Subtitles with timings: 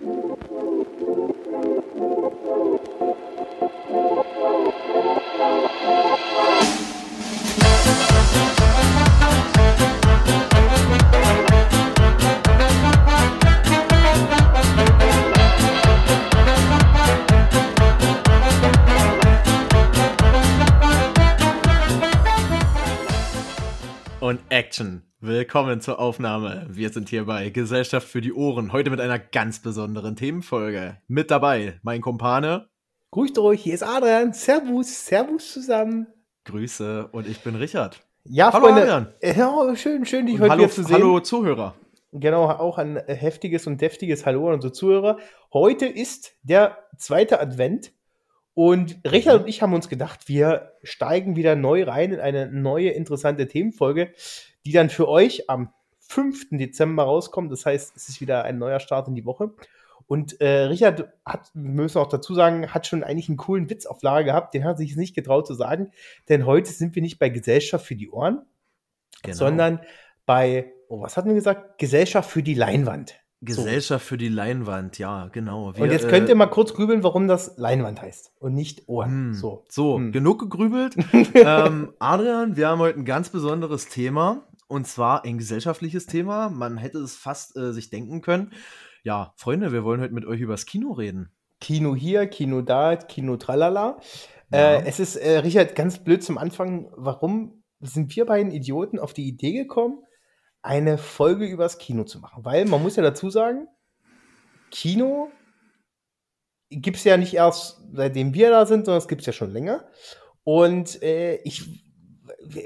[0.00, 0.34] Und
[24.74, 25.02] Action.
[25.20, 26.66] Willkommen zur Aufnahme.
[26.68, 28.72] Wir sind hier bei Gesellschaft für die Ohren.
[28.72, 30.96] Heute mit einer ganz besonderen Themenfolge.
[31.06, 32.66] Mit dabei mein Kumpane.
[33.12, 34.32] Grüßt euch, hier ist Adrian.
[34.32, 36.08] Servus, Servus zusammen.
[36.46, 38.04] Grüße und ich bin Richard.
[38.24, 38.82] Ja, Hallo, Freunde.
[38.82, 39.14] Adrian.
[39.22, 40.94] Ja, schön, schön, dich Und heute hallo, wieder zu sehen.
[40.94, 41.76] hallo Zuhörer.
[42.10, 45.18] Genau, auch ein heftiges und deftiges Hallo an unsere Zuhörer.
[45.52, 47.92] Heute ist der zweite Advent
[48.54, 52.90] und Richard und ich haben uns gedacht, wir steigen wieder neu rein in eine neue
[52.90, 54.12] interessante Themenfolge,
[54.66, 56.48] die dann für euch am 5.
[56.52, 57.50] Dezember rauskommt.
[57.50, 59.50] Das heißt, es ist wieder ein neuer Start in die Woche.
[60.06, 63.86] Und äh, Richard hat, wir müssen auch dazu sagen, hat schon eigentlich einen coolen Witz
[63.86, 65.92] auf Lager gehabt, den hat sich nicht getraut zu sagen,
[66.28, 68.42] denn heute sind wir nicht bei Gesellschaft für die Ohren,
[69.22, 69.34] Genau.
[69.36, 69.80] sondern
[70.26, 71.78] bei, oh, was hatten wir gesagt?
[71.78, 73.14] Gesellschaft für die Leinwand.
[73.40, 75.68] Gesellschaft für die Leinwand, ja, genau.
[75.68, 79.10] und jetzt könnt ihr mal kurz grübeln, warum das Leinwand heißt und nicht Ohren.
[79.10, 79.34] Hm.
[79.34, 79.64] So.
[79.68, 80.12] So, Hm.
[80.12, 80.96] genug gegrübelt.
[81.34, 84.46] ähm, Adrian, wir haben heute ein ganz besonderes Thema.
[84.66, 86.48] Und zwar ein gesellschaftliches Thema.
[86.48, 88.52] Man hätte es fast äh, sich denken können.
[89.02, 91.30] Ja, Freunde, wir wollen heute mit euch übers Kino reden.
[91.60, 93.98] Kino hier, Kino da, Kino tralala.
[94.50, 94.76] Ja.
[94.76, 99.12] Äh, es ist, äh, Richard, ganz blöd zum Anfang, warum sind wir beiden Idioten auf
[99.12, 100.02] die Idee gekommen,
[100.62, 102.44] eine Folge übers Kino zu machen?
[102.44, 103.68] Weil man muss ja dazu sagen,
[104.70, 105.30] Kino
[106.70, 109.52] gibt es ja nicht erst seitdem wir da sind, sondern es gibt es ja schon
[109.52, 109.86] länger.
[110.42, 111.83] Und äh, ich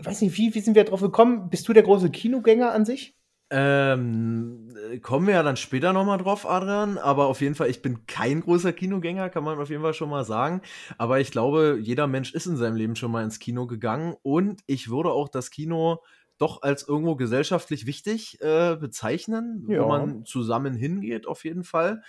[0.05, 1.51] weiß nicht, wie, wie sind wir drauf gekommen?
[1.51, 3.15] Bist du der große Kinogänger an sich?
[3.51, 6.99] Ähm, äh, kommen wir ja dann später nochmal drauf, Adrian.
[6.99, 10.11] Aber auf jeden Fall, ich bin kein großer Kinogänger, kann man auf jeden Fall schon
[10.11, 10.61] mal sagen.
[10.99, 14.15] Aber ich glaube, jeder Mensch ist in seinem Leben schon mal ins Kino gegangen.
[14.23, 16.03] Und ich würde auch das Kino
[16.37, 19.83] doch als irgendwo gesellschaftlich wichtig äh, bezeichnen, Ja.
[19.83, 22.03] wo man zusammen hingeht, auf jeden Fall.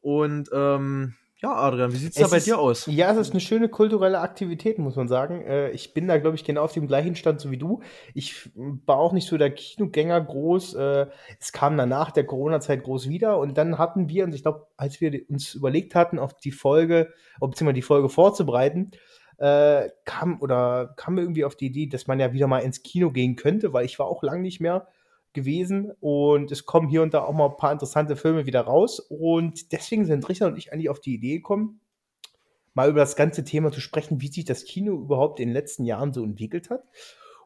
[0.00, 2.86] Und ähm, ja, Adrian, wie sieht's da Es bei ist- dir aus?
[2.86, 5.42] Ja, es ist eine schöne kulturelle Aktivität, muss man sagen.
[5.42, 7.80] Äh, ich bin da, glaube ich, genau auf dem gleichen Stand so wie du.
[8.14, 8.50] Ich
[8.86, 10.74] war auch nicht so der Kinogänger groß.
[10.74, 11.06] Äh,
[11.38, 15.00] es kam danach der Corona-Zeit groß wieder und dann hatten wir, und ich glaube, als
[15.00, 18.92] wir uns überlegt hatten, auf die Folge, beziehungsweise die Folge vorzubereiten,
[19.36, 22.82] äh, kam oder kam mir irgendwie auf die Idee, dass man ja wieder mal ins
[22.82, 24.86] Kino gehen könnte, weil ich war auch lang nicht mehr
[25.34, 29.00] gewesen und es kommen hier und da auch mal ein paar interessante Filme wieder raus
[29.00, 31.80] und deswegen sind Richard und ich eigentlich auf die Idee gekommen,
[32.72, 35.84] mal über das ganze Thema zu sprechen, wie sich das Kino überhaupt in den letzten
[35.84, 36.84] Jahren so entwickelt hat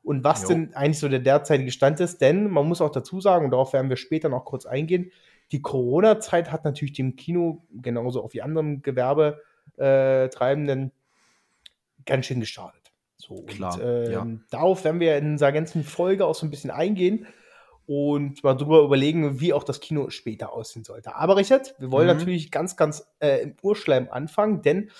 [0.02, 0.48] und was Jo.
[0.48, 2.20] denn eigentlich so der derzeitige Stand ist.
[2.20, 5.10] Denn man muss auch dazu sagen, und darauf werden wir später noch kurz eingehen,
[5.52, 10.92] die Corona-Zeit hat natürlich dem Kino genauso auch wie anderen Gewerbetreibenden
[12.04, 12.92] ganz schön geschadet.
[13.16, 14.26] So, Klar, und, ähm, ja.
[14.50, 17.26] darauf werden wir in unserer ganzen Folge auch so ein bisschen eingehen
[17.88, 21.16] und mal drüber überlegen, wie auch das Kino später aussehen sollte.
[21.16, 22.18] Aber Richard, wir wollen Mhm.
[22.18, 24.90] natürlich ganz, ganz äh, im Urschleim anfangen, denn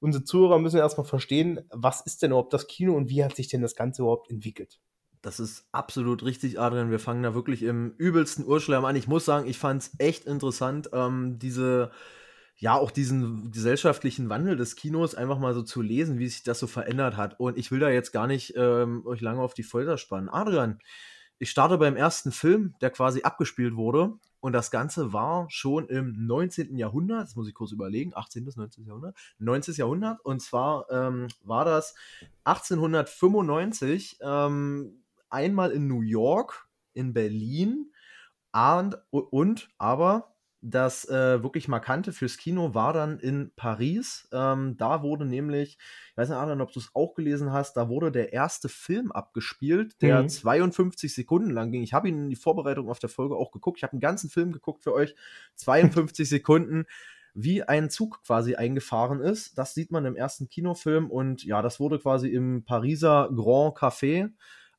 [0.00, 3.48] unsere Zuhörer müssen erstmal verstehen, was ist denn überhaupt das Kino und wie hat sich
[3.48, 4.80] denn das Ganze überhaupt entwickelt.
[5.20, 6.90] Das ist absolut richtig, Adrian.
[6.90, 8.96] Wir fangen da wirklich im übelsten Urschleim an.
[8.96, 11.90] Ich muss sagen, ich fand es echt interessant, ähm, diese,
[12.56, 16.58] ja, auch diesen gesellschaftlichen Wandel des Kinos einfach mal so zu lesen, wie sich das
[16.58, 17.38] so verändert hat.
[17.38, 20.30] Und ich will da jetzt gar nicht ähm, euch lange auf die Folter spannen.
[20.30, 20.78] Adrian,
[21.40, 24.12] ich starte beim ersten Film, der quasi abgespielt wurde.
[24.40, 26.76] Und das Ganze war schon im 19.
[26.76, 28.44] Jahrhundert, das muss ich kurz überlegen, 18.
[28.44, 28.84] bis 19.
[28.84, 29.74] Jahrhundert, 19.
[29.74, 30.20] Jahrhundert.
[30.22, 31.94] Und zwar ähm, war das
[32.44, 37.90] 1895 ähm, einmal in New York, in Berlin
[38.52, 44.28] und, und aber das äh, wirklich markante fürs Kino war dann in Paris.
[44.32, 45.78] Ähm, da wurde nämlich,
[46.10, 49.10] ich weiß nicht, Adrian, ob du es auch gelesen hast, da wurde der erste Film
[49.10, 50.28] abgespielt, der Mhm.
[50.28, 51.82] 52 Sekunden lang ging.
[51.82, 53.78] Ich habe ihn in die Vorbereitung auf der Folge auch geguckt.
[53.78, 55.14] Ich habe einen ganzen Film geguckt für euch.
[55.54, 56.84] 52 Sekunden
[57.32, 59.56] wie ein Zug quasi eingefahren ist.
[59.56, 64.30] Das sieht man im ersten Kinofilm und ja, das wurde quasi im Pariser Grand Café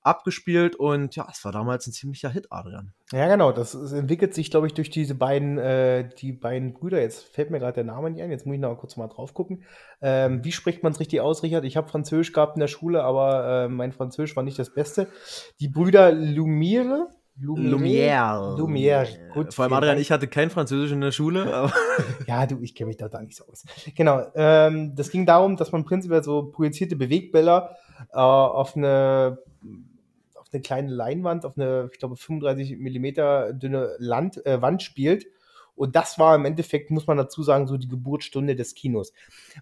[0.03, 2.94] abgespielt und ja, es war damals ein ziemlicher Hit, Adrian.
[3.12, 3.51] Ja, genau.
[3.51, 7.01] Das entwickelt sich, glaube ich, durch diese beiden, äh, die beiden Brüder.
[7.01, 8.31] Jetzt fällt mir gerade der Name nicht ein.
[8.31, 9.63] Jetzt muss ich noch kurz mal drauf gucken.
[10.01, 11.65] Ähm, wie spricht man es richtig aus, Richard?
[11.65, 15.07] Ich habe Französisch gehabt in der Schule, aber äh, mein Französisch war nicht das Beste.
[15.59, 17.09] Die Brüder Lumiere.
[17.39, 18.56] Lumière.
[18.57, 19.07] Lumière.
[19.33, 21.74] Gut, Vor allem Adrian, ich hatte kein Französisch in der Schule, aber
[22.27, 23.63] Ja, du, ich kenne mich da, da nicht so aus.
[23.95, 24.25] Genau.
[24.36, 27.75] Ähm, das ging darum, dass man prinzipiell so projizierte Bewegbilder
[28.12, 29.39] äh, auf eine
[30.53, 35.25] eine kleine Leinwand, auf eine, ich glaube, 35 Millimeter dünne Land, äh, Wand spielt.
[35.75, 39.13] Und das war im Endeffekt, muss man dazu sagen, so die Geburtsstunde des Kinos.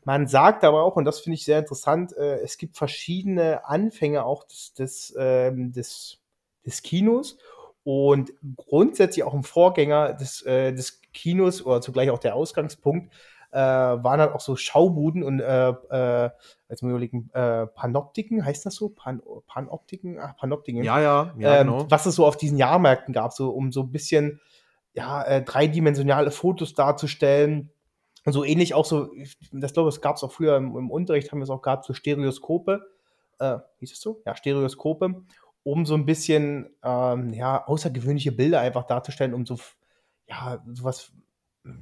[0.03, 4.25] Man sagt aber auch, und das finde ich sehr interessant, äh, es gibt verschiedene Anfänge
[4.25, 6.19] auch des, des, ähm, des,
[6.65, 7.37] des Kinos
[7.83, 13.13] und grundsätzlich auch im Vorgänger des, äh, des Kinos oder zugleich auch der Ausgangspunkt
[13.51, 16.29] äh, waren dann auch so Schaubuden und äh, äh,
[16.69, 18.89] jetzt mal überlegen, äh, Panoptiken, heißt das so?
[18.89, 20.19] Pan Panoptiken?
[20.19, 20.83] Ach, Panoptiken.
[20.83, 21.85] Ja, ja, ja ähm, genau.
[21.89, 24.39] Was es so auf diesen Jahrmärkten gab, so um so ein bisschen
[24.93, 27.71] ja, äh, dreidimensionale Fotos darzustellen.
[28.25, 29.09] Und so ähnlich auch so,
[29.51, 31.85] das glaube ich, gab es auch früher im, im, Unterricht, haben wir es auch gehabt,
[31.85, 32.85] so Stereoskope.
[33.39, 34.21] Äh, hieß es so?
[34.25, 35.23] Ja, Stereoskope,
[35.63, 39.57] um so ein bisschen ähm, ja, außergewöhnliche Bilder einfach darzustellen, um so
[40.27, 41.13] ja, sowas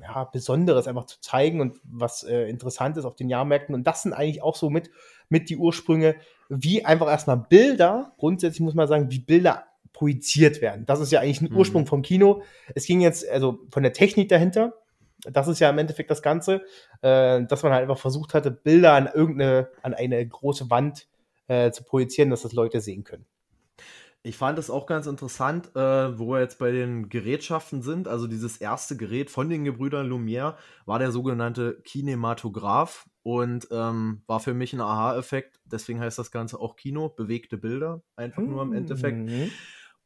[0.02, 3.76] ja, Besonderes einfach zu zeigen und was äh, interessant ist auf den Jahrmärkten.
[3.76, 4.90] Und das sind eigentlich auch so mit,
[5.30, 6.16] mit die Ursprünge,
[6.50, 10.86] wie einfach erstmal Bilder, grundsätzlich muss man sagen, wie Bilder projiziert werden.
[10.86, 11.58] Das ist ja eigentlich ein mhm.
[11.58, 12.44] Ursprung vom Kino.
[12.76, 14.74] Es ging jetzt, also von der Technik dahinter,
[15.24, 16.62] das ist ja im Endeffekt das Ganze,
[17.02, 21.08] äh, dass man halt einfach versucht hatte, Bilder an irgendeine, an eine große Wand
[21.48, 23.26] äh, zu projizieren, dass das Leute sehen können.
[24.28, 28.10] Ich fand es auch ganz interessant, äh, wo wir jetzt bei den Gerätschaften sind.
[28.10, 34.42] Also dieses erste Gerät von den Gebrüdern Lumière war der sogenannte Kinematograph und ähm, war
[34.42, 35.62] für mich ein Aha-Effekt.
[35.64, 39.18] Deswegen heißt das Ganze auch Kino, bewegte Bilder, einfach nur im Endeffekt.
[39.18, 39.50] Mhm.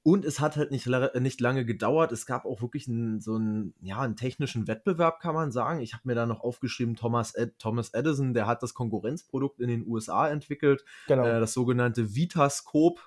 [0.03, 2.11] Und es hat halt nicht, nicht lange gedauert.
[2.11, 5.79] Es gab auch wirklich einen, so einen, ja, einen technischen Wettbewerb, kann man sagen.
[5.79, 9.67] Ich habe mir da noch aufgeschrieben, Thomas, Ed, Thomas Edison, der hat das Konkurrenzprodukt in
[9.67, 11.25] den USA entwickelt, genau.
[11.25, 13.01] äh, das sogenannte Vitascope.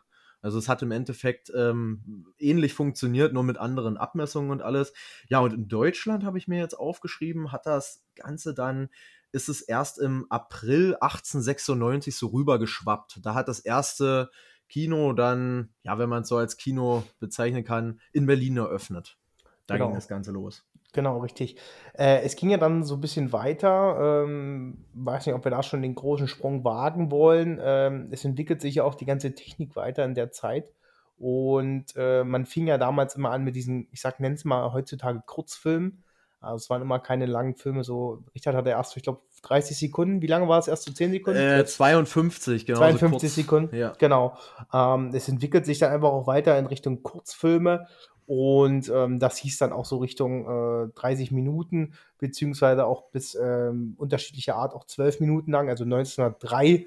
[0.45, 4.93] Also es hat im Endeffekt ähm, ähnlich funktioniert, nur mit anderen Abmessungen und alles.
[5.27, 8.91] Ja, und in Deutschland habe ich mir jetzt aufgeschrieben, hat das Ganze dann,
[9.33, 13.21] ist es erst im April 1896 so rübergeschwappt.
[13.23, 14.31] Da hat das erste
[14.69, 19.17] Kino dann, ja, wenn man es so als Kino bezeichnen kann, in Berlin eröffnet.
[19.67, 19.87] Da genau.
[19.87, 20.63] ging das Ganze los.
[20.95, 21.57] Genau, richtig.
[21.93, 24.25] Äh, es ging ja dann so ein bisschen weiter.
[24.25, 27.61] Ähm, weiß nicht, ob wir da schon den großen Sprung wagen wollen.
[27.63, 30.71] Ähm, es entwickelt sich ja auch die ganze Technik weiter in der Zeit.
[31.19, 35.21] Und äh, man fing ja damals immer an mit diesen, ich sag, nenn's mal heutzutage
[35.27, 36.05] Kurzfilmen.
[36.45, 40.21] Also es waren immer keine langen Filme, so, Richard hatte erst, ich glaube, 30 Sekunden.
[40.21, 41.41] Wie lange war es erst so 10 Sekunden?
[41.41, 42.79] Äh, 52, genau.
[42.79, 43.95] 52 so Sekunden, ja.
[43.99, 44.37] genau.
[44.73, 47.87] Ähm, es entwickelt sich dann einfach auch weiter in Richtung Kurzfilme
[48.27, 53.95] und ähm, das hieß dann auch so Richtung äh, 30 Minuten, beziehungsweise auch bis ähm,
[53.99, 55.69] unterschiedlicher Art auch 12 Minuten lang.
[55.69, 56.87] Also 1903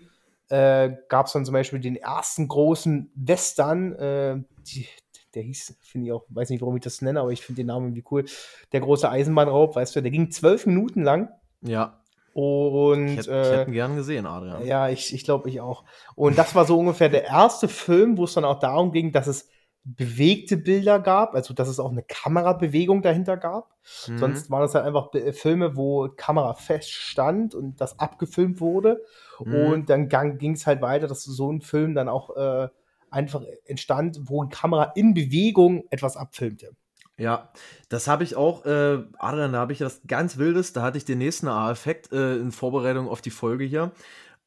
[0.49, 4.87] äh, gab es dann zum Beispiel den ersten großen Western, äh, die,
[5.35, 7.67] der hieß, finde ich auch, weiß nicht, warum ich das nenne, aber ich finde den
[7.67, 8.25] Namen irgendwie cool.
[8.71, 11.29] Der große Eisenbahnraub, weißt du, der ging zwölf Minuten lang.
[11.61, 12.01] Ja.
[12.33, 14.65] Und ich hätte, äh, ich hätte gern gesehen, Adrian.
[14.65, 15.83] Ja, ich, ich glaube, ich auch.
[16.15, 19.27] Und das war so ungefähr der erste Film, wo es dann auch darum ging, dass
[19.27, 19.49] es
[19.95, 23.73] bewegte Bilder gab, also dass es auch eine Kamerabewegung dahinter gab.
[24.07, 24.17] Mhm.
[24.17, 29.01] Sonst waren es halt einfach Filme, wo Kamera feststand und das abgefilmt wurde.
[29.39, 29.55] Mhm.
[29.55, 32.67] Und dann ging es halt weiter, dass so ein Film dann auch äh,
[33.09, 36.75] einfach entstand, wo die Kamera in Bewegung etwas abfilmte.
[37.19, 37.51] Ja,
[37.89, 41.05] das habe ich auch, äh, Adrian, da habe ich das ganz Wildes, da hatte ich
[41.05, 43.91] den nächsten A-Effekt äh, in Vorbereitung auf die Folge hier.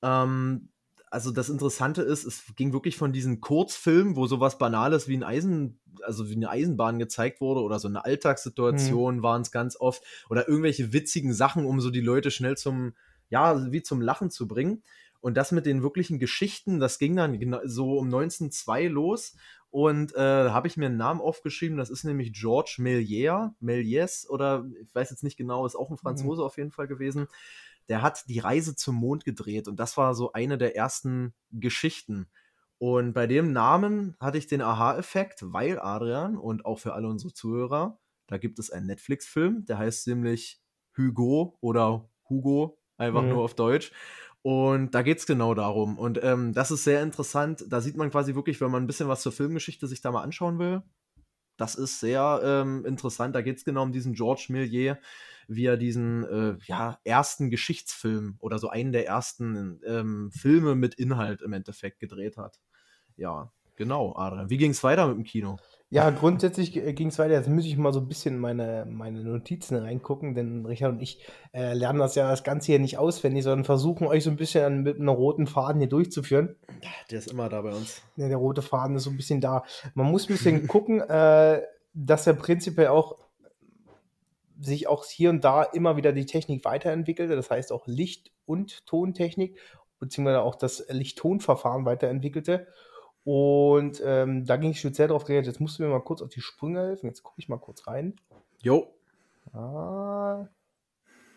[0.02, 0.68] Ähm,
[1.10, 5.24] also das Interessante ist, es ging wirklich von diesen Kurzfilmen, wo sowas Banales wie ein
[5.24, 9.22] Eisen, also wie eine Eisenbahn gezeigt wurde oder so eine Alltagssituation mhm.
[9.22, 12.94] waren es ganz oft oder irgendwelche witzigen Sachen, um so die Leute schnell zum,
[13.28, 14.84] ja, wie zum Lachen zu bringen.
[15.20, 19.34] Und das mit den wirklichen Geschichten, das ging dann so um 1902 los.
[19.72, 24.66] Und äh, habe ich mir einen Namen aufgeschrieben, das ist nämlich Georges Méliès, Méliès oder
[24.82, 25.98] ich weiß jetzt nicht genau, ist auch ein mhm.
[25.98, 26.46] Franzose mhm.
[26.46, 27.28] auf jeden Fall gewesen
[27.88, 32.28] der hat die Reise zum Mond gedreht und das war so eine der ersten Geschichten.
[32.78, 37.32] Und bei dem Namen hatte ich den Aha-Effekt, weil Adrian und auch für alle unsere
[37.32, 40.62] Zuhörer, da gibt es einen Netflix-Film, der heißt nämlich
[40.96, 43.30] Hugo oder Hugo, einfach mhm.
[43.30, 43.92] nur auf Deutsch.
[44.42, 45.98] Und da geht es genau darum.
[45.98, 47.64] Und ähm, das ist sehr interessant.
[47.68, 50.22] Da sieht man quasi wirklich, wenn man ein bisschen was zur Filmgeschichte sich da mal
[50.22, 50.82] anschauen will,
[51.60, 53.34] das ist sehr ähm, interessant.
[53.34, 54.98] Da geht es genau um diesen Georges Millier,
[55.46, 60.94] wie er diesen äh, ja, ersten Geschichtsfilm oder so einen der ersten ähm, Filme mit
[60.94, 62.60] Inhalt im Endeffekt gedreht hat.
[63.16, 64.48] Ja, genau, Adrian.
[64.48, 65.58] Wie ging es weiter mit dem Kino?
[65.92, 67.34] Ja, grundsätzlich ging es weiter.
[67.34, 71.20] Jetzt muss ich mal so ein bisschen meine, meine Notizen reingucken, denn Richard und ich
[71.52, 74.84] äh, lernen das ja das Ganze hier nicht auswendig, sondern versuchen euch so ein bisschen
[74.84, 76.54] mit einem roten Faden hier durchzuführen.
[77.10, 78.02] Der ist immer da bei uns.
[78.14, 79.64] Ja, der rote Faden ist so ein bisschen da.
[79.94, 81.60] Man muss ein bisschen gucken, äh,
[81.92, 83.16] dass er prinzipiell auch
[84.60, 88.86] sich auch hier und da immer wieder die Technik weiterentwickelte, das heißt auch Licht- und
[88.86, 89.58] Tontechnik,
[89.98, 92.68] beziehungsweise auch das Licht-Ton-Verfahren weiterentwickelte.
[93.32, 95.46] Und ähm, da ging ich speziell darauf geredet.
[95.46, 97.06] Jetzt musst du mir mal kurz auf die Sprünge helfen.
[97.06, 98.16] Jetzt gucke ich mal kurz rein.
[98.60, 98.92] Jo.
[99.52, 100.48] Ah,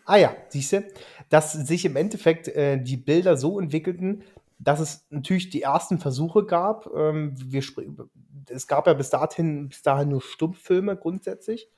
[0.04, 0.84] ah ja, siehst du,
[1.28, 4.24] dass sich im Endeffekt äh, die Bilder so entwickelten,
[4.58, 6.90] dass es natürlich die ersten Versuche gab.
[6.96, 7.62] Ähm, wir
[8.50, 11.70] es gab ja bis dahin, bis dahin nur Stummfilme grundsätzlich,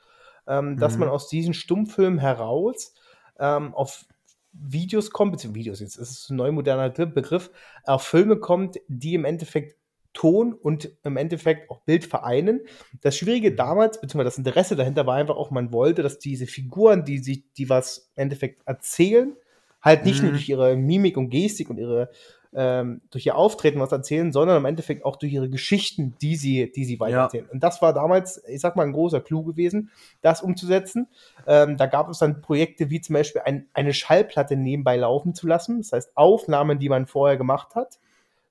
[0.46, 0.76] ähm, mhm.
[0.78, 2.94] dass man aus diesen Stummfilmen heraus
[3.38, 4.06] ähm, auf
[4.54, 7.50] Videos kommt, beziehungsweise Videos, jetzt ist es ein neu moderner Begriff,
[7.84, 9.75] auf Filme kommt, die im Endeffekt
[10.16, 12.62] Ton und im Endeffekt auch Bild vereinen.
[13.02, 13.56] Das Schwierige mhm.
[13.56, 17.44] damals, beziehungsweise das Interesse dahinter war einfach auch, man wollte, dass diese Figuren, die sich,
[17.52, 19.36] die was im Endeffekt erzählen,
[19.82, 20.24] halt nicht mhm.
[20.24, 22.10] nur durch ihre Mimik und Gestik und ihre
[22.54, 26.72] ähm, durch ihr Auftreten was erzählen, sondern im Endeffekt auch durch ihre Geschichten, die sie,
[26.74, 27.44] die sie weitererzählen.
[27.44, 27.52] Ja.
[27.52, 29.90] Und das war damals, ich sag mal, ein großer Clou gewesen,
[30.22, 31.08] das umzusetzen.
[31.46, 35.46] Ähm, da gab es dann Projekte wie zum Beispiel ein, eine Schallplatte nebenbei laufen zu
[35.46, 35.82] lassen.
[35.82, 37.98] Das heißt, Aufnahmen, die man vorher gemacht hat,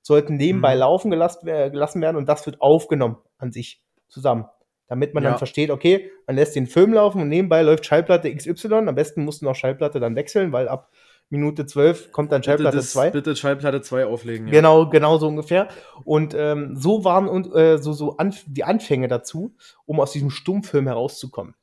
[0.06, 0.80] sollten nebenbei mhm.
[0.80, 4.44] laufen gelassen, gelassen werden und das wird aufgenommen an sich zusammen.
[4.86, 5.30] Damit man ja.
[5.30, 8.72] dann versteht, okay, man lässt den Film laufen und nebenbei läuft Schallplatte XY.
[8.86, 10.92] Am besten musst du noch Schallplatte dann wechseln, weil ab
[11.28, 13.10] Minute 12 kommt dann Schallplatte 2.
[13.10, 14.46] Bitte Schallplatte 2 auflegen.
[14.46, 14.52] Ja.
[14.52, 15.66] Genau, genau so ungefähr.
[16.04, 20.30] Und ähm, so waren und, äh, so, so Anf die Anfänge dazu, um aus diesem
[20.30, 21.56] Stummfilm herauszukommen.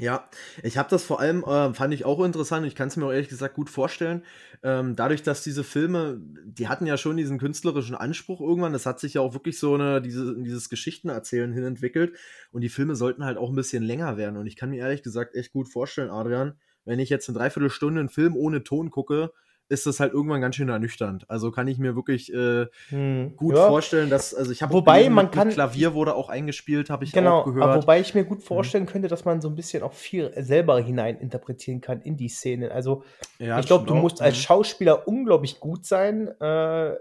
[0.00, 0.28] Ja,
[0.62, 3.10] ich habe das vor allem, äh, fand ich auch interessant, ich kann es mir auch
[3.10, 4.24] ehrlich gesagt gut vorstellen,
[4.62, 9.00] ähm, dadurch, dass diese Filme, die hatten ja schon diesen künstlerischen Anspruch irgendwann, das hat
[9.00, 12.16] sich ja auch wirklich so eine, diese, dieses Geschichtenerzählen hin entwickelt
[12.52, 15.02] und die Filme sollten halt auch ein bisschen länger werden und ich kann mir ehrlich
[15.02, 19.32] gesagt echt gut vorstellen, Adrian, wenn ich jetzt eine Dreiviertelstunde einen Film ohne Ton gucke,
[19.68, 21.28] ist das halt irgendwann ganz schön ernüchternd.
[21.28, 23.68] Also kann ich mir wirklich äh, hm, gut ja.
[23.68, 27.12] vorstellen, dass also ich habe wobei gelesen, man kann Klavier wurde auch eingespielt, habe ich
[27.12, 27.64] genau, auch gehört.
[27.64, 28.88] Aber wobei ich mir gut vorstellen mhm.
[28.88, 32.70] könnte, dass man so ein bisschen auch viel selber hinein interpretieren kann in die Szenen.
[32.70, 33.02] Also
[33.38, 34.42] ja, ich glaube, du musst als mhm.
[34.42, 36.94] Schauspieler unglaublich gut sein, äh,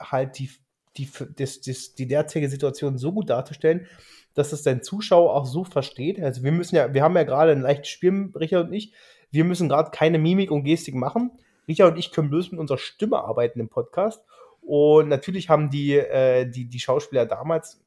[0.00, 0.50] halt die
[0.96, 3.86] die, das, das, die derzeitige Situation so gut darzustellen,
[4.34, 6.20] dass es dein Zuschauer auch so versteht.
[6.20, 8.92] Also wir müssen ja, wir haben ja gerade ein leichtes Spiel, Richard und ich,
[9.30, 11.32] wir müssen gerade keine Mimik und Gestik machen.
[11.68, 14.24] Richard und ich können bloß mit unserer Stimme arbeiten im Podcast.
[14.62, 17.82] Und natürlich haben die, äh, die, die Schauspieler damals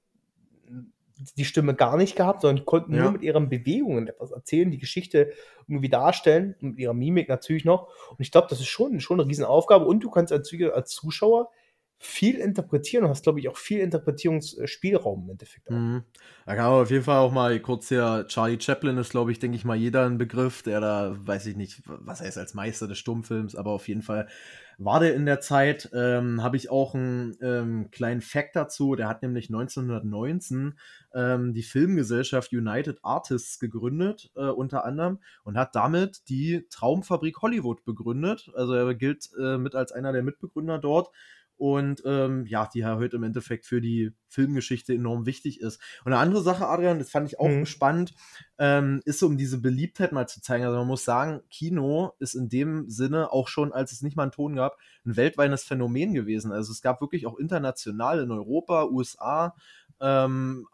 [1.37, 3.03] die Stimme gar nicht gehabt, sondern konnten ja.
[3.03, 5.31] nur mit ihren Bewegungen etwas erzählen, die Geschichte
[5.67, 7.87] irgendwie darstellen, mit ihrer Mimik natürlich noch.
[8.09, 9.85] Und ich glaube, das ist schon, schon eine Riesenaufgabe.
[9.85, 11.49] Und du kannst als, als Zuschauer
[12.05, 15.69] viel interpretieren und hast, glaube ich, auch viel Interpretierungsspielraum im Endeffekt.
[15.69, 16.03] Mhm.
[16.45, 19.39] Da kann man auf jeden Fall auch mal kurz hier, Charlie Chaplin ist, glaube ich,
[19.39, 22.87] denke ich mal, jeder ein Begriff, der da, weiß ich nicht, was heißt als Meister
[22.87, 24.27] des Stummfilms, aber auf jeden Fall
[24.77, 25.89] war der in der Zeit.
[25.93, 30.77] Ähm, Habe ich auch einen ähm, kleinen Fact dazu, der hat nämlich 1919
[31.13, 37.85] ähm, die Filmgesellschaft United Artists gegründet, äh, unter anderem, und hat damit die Traumfabrik Hollywood
[37.85, 38.51] begründet.
[38.55, 41.09] Also er gilt äh, mit als einer der Mitbegründer dort
[41.63, 45.79] und ähm, ja, die ja heute im Endeffekt für die Filmgeschichte enorm wichtig ist.
[46.03, 47.65] Und eine andere Sache, Adrian, das fand ich auch mhm.
[47.65, 48.13] spannend,
[48.57, 50.65] ähm, ist so, um diese Beliebtheit mal zu zeigen.
[50.65, 54.23] Also man muss sagen, Kino ist in dem Sinne auch schon, als es nicht mal
[54.23, 56.51] einen Ton gab, ein weltweites Phänomen gewesen.
[56.51, 59.55] Also es gab wirklich auch international in Europa, USA,
[60.01, 60.67] ähm,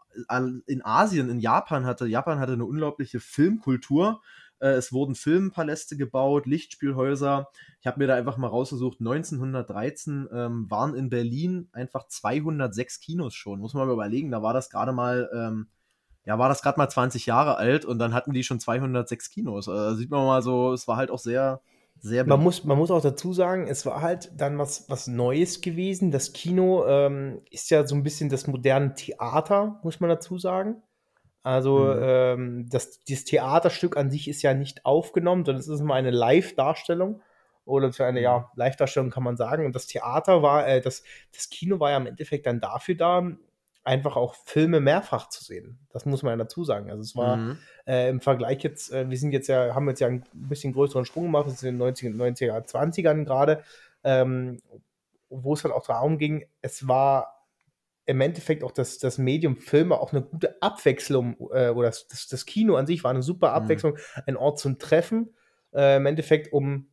[0.66, 4.22] in Asien, in Japan hatte, Japan hatte eine unglaubliche Filmkultur
[4.60, 7.48] äh, es wurden Filmpaläste gebaut, Lichtspielhäuser.
[7.80, 13.34] Ich habe mir da einfach mal rausgesucht, 1913 ähm, waren in Berlin einfach 206 Kinos
[13.34, 13.60] schon.
[13.60, 15.68] Muss man mal überlegen, da war das gerade mal, ähm,
[16.24, 19.68] ja, war das gerade mal 20 Jahre alt und dann hatten die schon 206 Kinos.
[19.68, 21.60] Also, da sieht man mal so, es war halt auch sehr,
[21.98, 25.60] sehr man muss, man muss auch dazu sagen, es war halt dann was, was Neues
[25.60, 26.10] gewesen.
[26.10, 30.82] Das Kino ähm, ist ja so ein bisschen das moderne Theater, muss man dazu sagen.
[31.42, 31.98] Also mhm.
[32.02, 36.10] ähm, das, das Theaterstück an sich ist ja nicht aufgenommen, sondern es ist immer eine
[36.10, 37.22] Live-Darstellung
[37.64, 38.44] oder für eine ja, mhm.
[38.56, 39.64] Live-Darstellung kann man sagen.
[39.64, 41.02] Und das Theater war, äh, das,
[41.34, 43.30] das Kino war ja im Endeffekt dann dafür da,
[43.82, 45.78] einfach auch Filme mehrfach zu sehen.
[45.90, 46.90] Das muss man ja dazu sagen.
[46.90, 47.58] Also es war mhm.
[47.86, 51.04] äh, im Vergleich jetzt, äh, wir sind jetzt ja, haben jetzt ja ein bisschen größeren
[51.06, 53.64] Sprung gemacht, das sind in den 90er, 90er 20ern gerade,
[54.04, 54.60] ähm,
[55.30, 57.39] wo es halt auch darum ging, es war
[58.10, 62.26] im Endeffekt auch das, das Medium Filme auch eine gute Abwechslung, äh, oder das, das,
[62.26, 63.54] das, Kino an sich war eine super mhm.
[63.54, 64.22] Abwechslung, mhm.
[64.26, 65.32] ein Ort zum Treffen,
[65.72, 66.88] äh, im Endeffekt, um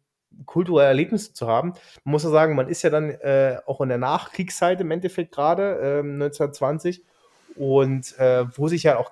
[0.46, 1.74] kulturelle Erlebnisse zu haben.
[2.04, 5.34] Man muss ja sagen, man ist ja dann äh, auch in der Nachkriegszeit im Endeffekt
[5.34, 7.06] gerade, 1920, ähm,
[7.56, 9.12] und äh, wo sich ja auch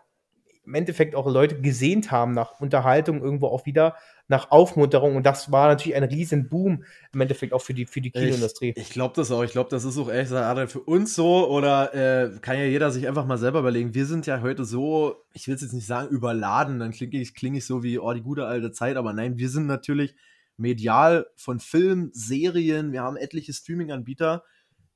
[0.66, 3.96] im Endeffekt auch Leute gesehnt haben nach Unterhaltung irgendwo auch wieder,
[4.28, 5.16] nach Aufmunterung.
[5.16, 8.74] Und das war natürlich ein riesen Boom im Endeffekt auch für die, für die Kinoindustrie.
[8.76, 9.44] Ich, ich glaube das auch.
[9.44, 12.92] Ich glaube, das ist auch ehrlich gesagt für uns so oder äh, kann ja jeder
[12.92, 13.94] sich einfach mal selber überlegen.
[13.94, 17.36] Wir sind ja heute so, ich will es jetzt nicht sagen überladen, dann klinge ich,
[17.36, 18.98] kling ich so wie, oh, die gute alte Zeit.
[18.98, 20.16] Aber nein, wir sind natürlich
[20.58, 24.44] medial von Film, Serien, wir haben etliche Streaming-Anbieter.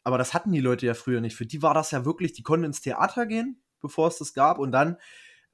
[0.04, 1.36] Aber das hatten die Leute ja früher nicht.
[1.36, 4.58] Für die war das ja wirklich, die konnten ins Theater gehen, bevor es das gab.
[4.58, 4.98] Und dann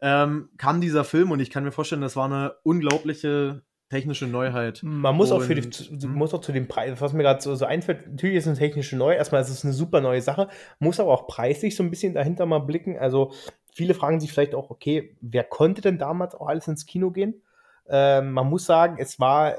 [0.01, 4.81] ähm, kam dieser Film und ich kann mir vorstellen, das war eine unglaubliche technische Neuheit.
[4.83, 6.13] Man muss auch für die, zu, hm?
[6.13, 8.57] muss auch zu dem Preis, was mir gerade so, so einfällt, natürlich ist es eine
[8.57, 10.49] technische Neuheit, erstmal ist es eine super neue Sache,
[10.79, 12.97] muss aber auch preislich so ein bisschen dahinter mal blicken.
[12.97, 13.31] Also
[13.73, 17.41] viele fragen sich vielleicht auch, okay, wer konnte denn damals auch alles ins Kino gehen?
[17.87, 19.55] Ähm, man muss sagen, es war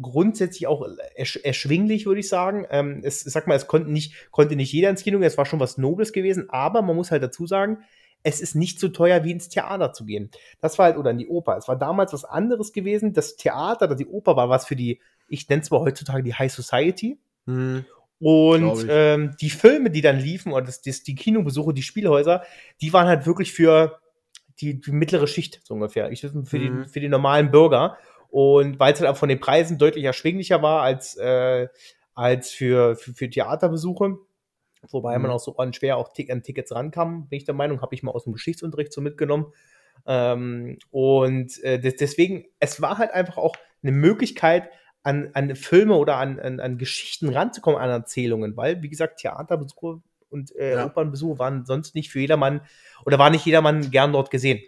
[0.00, 2.66] grundsätzlich auch ersch erschwinglich, würde ich sagen.
[2.70, 5.46] Ähm, es, sag mal, es konnte nicht, konnte nicht jeder ins Kino gehen, es war
[5.46, 7.78] schon was Nobles gewesen, aber man muss halt dazu sagen,
[8.24, 10.30] es ist nicht so teuer wie ins Theater zu gehen.
[10.60, 11.56] Das war halt, oder in die Oper.
[11.58, 13.12] Es war damals was anderes gewesen.
[13.12, 16.34] Das Theater oder die Oper war was für die, ich nenne es mal heutzutage die
[16.34, 17.18] High Society.
[17.46, 17.84] Hm,
[18.20, 22.42] und ähm, die Filme, die dann liefen, oder das, das, die Kinobesuche, die Spielhäuser,
[22.80, 24.00] die waren halt wirklich für
[24.60, 26.10] die, die mittlere Schicht, so ungefähr.
[26.10, 26.44] Ich für, hm.
[26.84, 27.98] die, für die normalen Bürger.
[28.30, 31.68] Und weil es halt auch von den Preisen deutlich erschwinglicher war als, äh,
[32.14, 34.16] als für, für, für Theaterbesuche,
[34.90, 35.22] wobei mhm.
[35.22, 38.02] man auch so an schwer auch an Tickets rankam, bin ich der Meinung, habe ich
[38.02, 39.52] mal aus dem Geschichtsunterricht so mitgenommen.
[40.06, 44.70] Ähm, und äh, deswegen, es war halt einfach auch eine Möglichkeit,
[45.04, 50.00] an, an Filme oder an, an, an Geschichten ranzukommen, an Erzählungen, weil, wie gesagt, Theaterbesuche
[50.30, 50.86] und äh, ja.
[50.86, 52.62] Opernbesuche waren sonst nicht für jedermann
[53.04, 54.60] oder war nicht jedermann gern dort gesehen.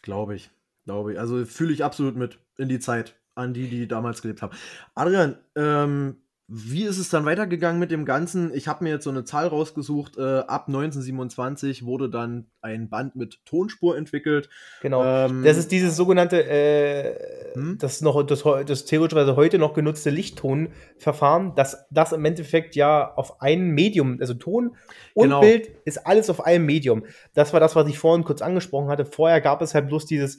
[0.00, 0.50] Glaube ich,
[0.86, 1.18] glaube ich.
[1.18, 4.56] Also fühle ich absolut mit in die Zeit, an die, die damals gelebt haben.
[4.94, 8.52] Adrian, ähm, wie ist es dann weitergegangen mit dem Ganzen?
[8.52, 10.18] Ich habe mir jetzt so eine Zahl rausgesucht.
[10.18, 14.50] Äh, ab 1927 wurde dann ein Band mit Tonspur entwickelt.
[14.82, 15.04] Genau.
[15.04, 17.78] Ähm, das ist dieses sogenannte, äh, hm?
[17.78, 23.40] das noch das, das theoretischerweise heute noch genutzte Lichttonverfahren, das das im Endeffekt ja auf
[23.40, 24.74] ein Medium, also Ton
[25.14, 25.42] und genau.
[25.42, 27.04] Bild ist alles auf einem Medium.
[27.32, 29.04] Das war das, was ich vorhin kurz angesprochen hatte.
[29.04, 30.38] Vorher gab es halt bloß dieses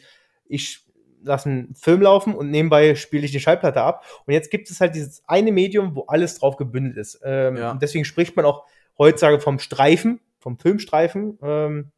[0.49, 0.83] ich
[1.23, 4.05] lasse einen Film laufen und nebenbei spiele ich die Schallplatte ab.
[4.25, 7.19] Und jetzt gibt es halt dieses eine Medium, wo alles drauf gebündelt ist.
[7.23, 7.71] Ähm, ja.
[7.71, 8.65] Und deswegen spricht man auch
[8.97, 11.37] heutzutage vom Streifen, vom Filmstreifen.
[11.41, 11.91] Ähm,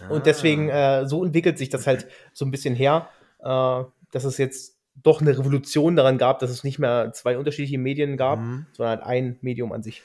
[0.00, 0.08] ah.
[0.08, 3.08] Und deswegen, äh, so entwickelt sich das halt so ein bisschen her,
[3.40, 7.78] äh, dass es jetzt doch eine Revolution daran gab, dass es nicht mehr zwei unterschiedliche
[7.78, 8.66] Medien gab, mhm.
[8.72, 10.02] sondern halt ein Medium an sich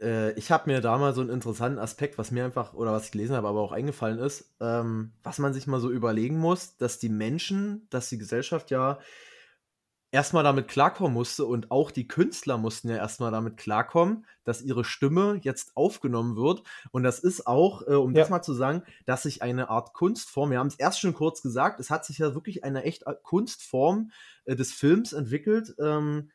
[0.00, 3.06] äh, ich habe mir da mal so einen interessanten Aspekt, was mir einfach, oder was
[3.06, 6.76] ich gelesen habe, aber auch eingefallen ist, ähm, was man sich mal so überlegen muss,
[6.76, 8.98] dass die Menschen, dass die Gesellschaft ja
[10.10, 14.84] erstmal damit klarkommen musste und auch die Künstler mussten ja erstmal damit klarkommen, dass ihre
[14.84, 16.62] Stimme jetzt aufgenommen wird.
[16.92, 18.22] Und das ist auch, äh, um ja.
[18.22, 21.42] das mal zu sagen, dass sich eine Art Kunstform, wir haben es erst schon kurz
[21.42, 24.10] gesagt, es hat sich ja wirklich eine echt äh, Kunstform
[24.46, 25.74] äh, des Films entwickelt.
[25.78, 26.30] Ähm,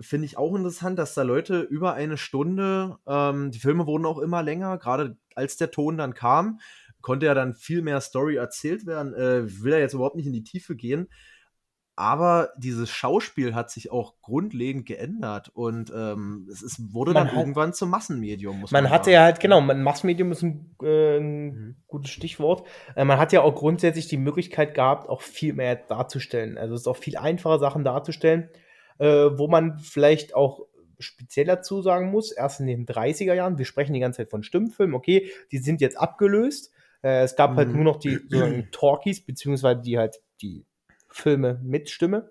[0.00, 4.18] finde ich auch interessant, dass da Leute über eine Stunde, ähm, die Filme wurden auch
[4.18, 6.60] immer länger, gerade als der Ton dann kam,
[7.00, 9.14] konnte ja dann viel mehr Story erzählt werden.
[9.14, 11.08] Äh, will ja jetzt überhaupt nicht in die Tiefe gehen.
[11.98, 17.32] Aber dieses Schauspiel hat sich auch grundlegend geändert und ähm, es ist, wurde man dann
[17.32, 18.60] hat, irgendwann zum Massenmedium.
[18.60, 21.76] man, man hatte ja halt, genau, ein Massenmedium ist ein, äh, ein mhm.
[21.86, 22.66] gutes Stichwort.
[22.96, 26.58] Äh, man hat ja auch grundsätzlich die Möglichkeit gehabt, auch viel mehr darzustellen.
[26.58, 28.50] Also es ist auch viel einfacher, Sachen darzustellen
[28.98, 30.66] äh, wo man vielleicht auch
[30.98, 34.42] speziell dazu sagen muss, erst in den 30er Jahren, wir sprechen die ganze Zeit von
[34.42, 36.72] Stummfilmen, okay, die sind jetzt abgelöst.
[37.02, 37.72] Äh, es gab halt mhm.
[37.72, 40.64] halt nur noch die sozusagen Talkies, beziehungsweise die halt die
[41.08, 42.30] Filme mit Stimme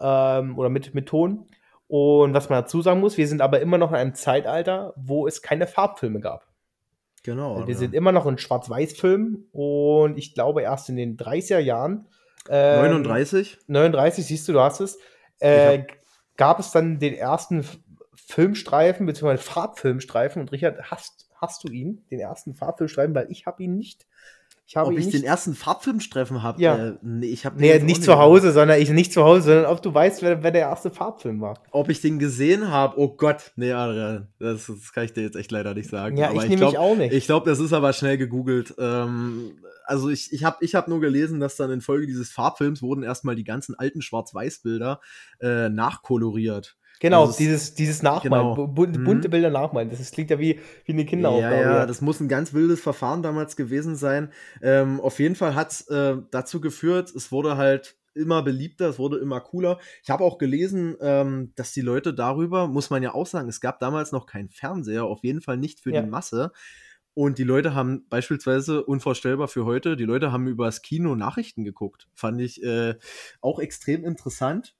[0.00, 1.46] ähm, oder mit, mit Ton.
[1.88, 5.26] Und was man dazu sagen muss, wir sind aber immer noch in einem Zeitalter, wo
[5.26, 6.46] es keine Farbfilme gab.
[7.22, 7.66] Genau.
[7.66, 7.78] Wir ja.
[7.78, 12.06] sind immer noch in Schwarz-Weiß-Filmen und ich glaube erst in den 30er Jahren.
[12.48, 13.58] Ähm, 39?
[13.66, 14.98] 39, siehst du, du hast es
[15.40, 15.84] äh,
[16.36, 17.64] gab es dann den ersten
[18.14, 20.42] Filmstreifen, beziehungsweise Farbfilmstreifen.
[20.42, 23.14] Und Richard, hast, hast du ihn, den ersten Farbfilmstreifen?
[23.14, 24.06] Weil ich habe ihn nicht.
[24.68, 25.18] Ich habe ob ich nicht.
[25.18, 26.60] den ersten Farbfilmstreifen habe?
[26.60, 26.88] Ja.
[26.88, 29.80] Äh, nee, ich habe nee, nicht zu Hause, sondern ich nicht zu Hause, sondern ob
[29.80, 31.62] du weißt, wer, wer der erste Farbfilm war.
[31.70, 32.98] Ob ich den gesehen habe?
[32.98, 36.16] Oh Gott, nee, Adrian, das, das, kann ich dir jetzt echt leider nicht sagen.
[36.16, 37.14] Ja, aber ich, ich nämlich auch nicht.
[37.14, 38.74] Ich glaube, das ist aber schnell gegoogelt.
[38.76, 39.52] Ähm,
[39.84, 43.04] also ich, ich habe ich hab nur gelesen, dass dann in Folge dieses Farbfilms wurden
[43.04, 45.00] erstmal die ganzen alten Schwarz-Weiß-Bilder
[45.40, 46.76] äh, nachkoloriert.
[47.00, 48.66] Genau, also dieses, dieses Nachmalen, genau.
[48.66, 49.30] bunte, bunte mhm.
[49.30, 49.90] Bilder nachmalen.
[49.90, 51.54] Das klingt ja wie, wie eine Kinderaufgabe.
[51.54, 54.32] Ja, ja, das muss ein ganz wildes Verfahren damals gewesen sein.
[54.62, 58.98] Ähm, auf jeden Fall hat es äh, dazu geführt, es wurde halt immer beliebter, es
[58.98, 59.78] wurde immer cooler.
[60.02, 63.60] Ich habe auch gelesen, ähm, dass die Leute darüber, muss man ja auch sagen, es
[63.60, 66.00] gab damals noch keinen Fernseher, auf jeden Fall nicht für ja.
[66.00, 66.50] die Masse.
[67.12, 71.64] Und die Leute haben beispielsweise, unvorstellbar für heute, die Leute haben über das Kino Nachrichten
[71.64, 72.08] geguckt.
[72.14, 72.94] Fand ich äh,
[73.40, 74.74] auch extrem interessant.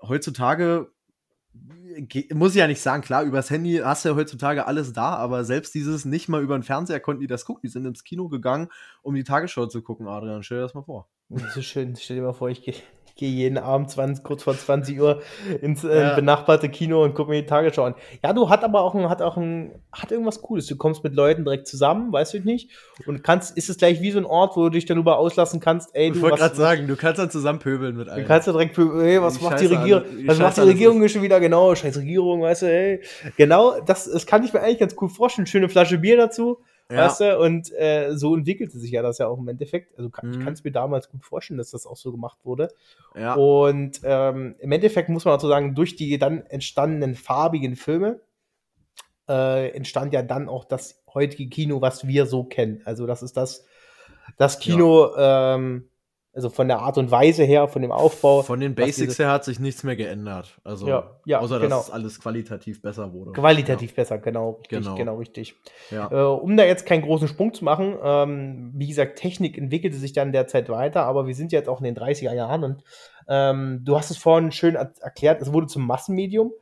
[0.00, 0.90] Heutzutage
[2.32, 5.44] muss ich ja nicht sagen, klar, übers Handy hast du ja heutzutage alles da, aber
[5.44, 7.62] selbst dieses nicht mal über den Fernseher konnten die das gucken.
[7.64, 8.68] Die sind ins Kino gegangen,
[9.02, 10.42] um die Tagesschau zu gucken, Adrian.
[10.42, 11.08] Stell dir das mal vor.
[11.28, 11.94] Das ist schön.
[11.96, 12.74] Stell dir mal vor, ich gehe
[13.18, 15.22] gehe jeden Abend 20, kurz vor 20 Uhr
[15.60, 16.14] ins äh, ja.
[16.14, 17.94] benachbarte Kino und gucke mir die Tagesschau an.
[18.22, 20.66] Ja, du hat aber auch ein, hat auch ein, hat irgendwas Cooles.
[20.66, 22.70] Du kommst mit Leuten direkt zusammen, weißt du nicht?
[23.06, 25.90] Und kannst, ist es gleich wie so ein Ort, wo du dich darüber auslassen kannst,
[25.94, 26.16] ey, du.
[26.16, 28.22] Ich wollte gerade sagen, du kannst dann zusammen pöbeln mit allen.
[28.22, 30.04] Du kannst ja direkt pöbeln, ey, was die macht Scheiße die Regierung?
[30.26, 31.40] Was macht die Regierung schon wieder?
[31.40, 33.02] Genau, scheiß Regierung, weißt du, ey.
[33.36, 35.46] Genau, das, das kann ich mir eigentlich ganz cool vorstellen.
[35.46, 36.58] Schöne Flasche Bier dazu.
[36.90, 37.04] Ja.
[37.04, 37.38] Weißt du?
[37.38, 39.96] Und äh, so entwickelte sich ja das ja auch im Endeffekt.
[39.98, 40.34] Also kann, mhm.
[40.34, 42.68] ich kann es mir damals gut vorstellen, dass das auch so gemacht wurde.
[43.14, 43.34] Ja.
[43.34, 48.20] Und ähm, im Endeffekt muss man dazu sagen, durch die dann entstandenen farbigen Filme
[49.28, 52.80] äh, entstand ja dann auch das heutige Kino, was wir so kennen.
[52.86, 53.66] Also das ist das,
[54.38, 55.56] das Kino, ja.
[55.56, 55.90] ähm,
[56.38, 58.42] also von der Art und Weise her, von dem Aufbau.
[58.42, 60.56] Von den Basics her hat sich nichts mehr geändert.
[60.62, 61.78] Also, ja, ja, außer genau.
[61.78, 63.32] dass alles qualitativ besser wurde.
[63.32, 63.96] Qualitativ ja.
[63.96, 64.50] besser, genau.
[64.50, 64.94] Richtig, genau.
[64.94, 65.56] genau richtig.
[65.90, 66.08] Ja.
[66.12, 70.12] Äh, um da jetzt keinen großen Sprung zu machen, ähm, wie gesagt, Technik entwickelte sich
[70.12, 72.84] dann derzeit weiter, aber wir sind jetzt auch in den 30er Jahren und
[73.26, 76.52] ähm, du hast es vorhin schön erklärt, es wurde zum Massenmedium.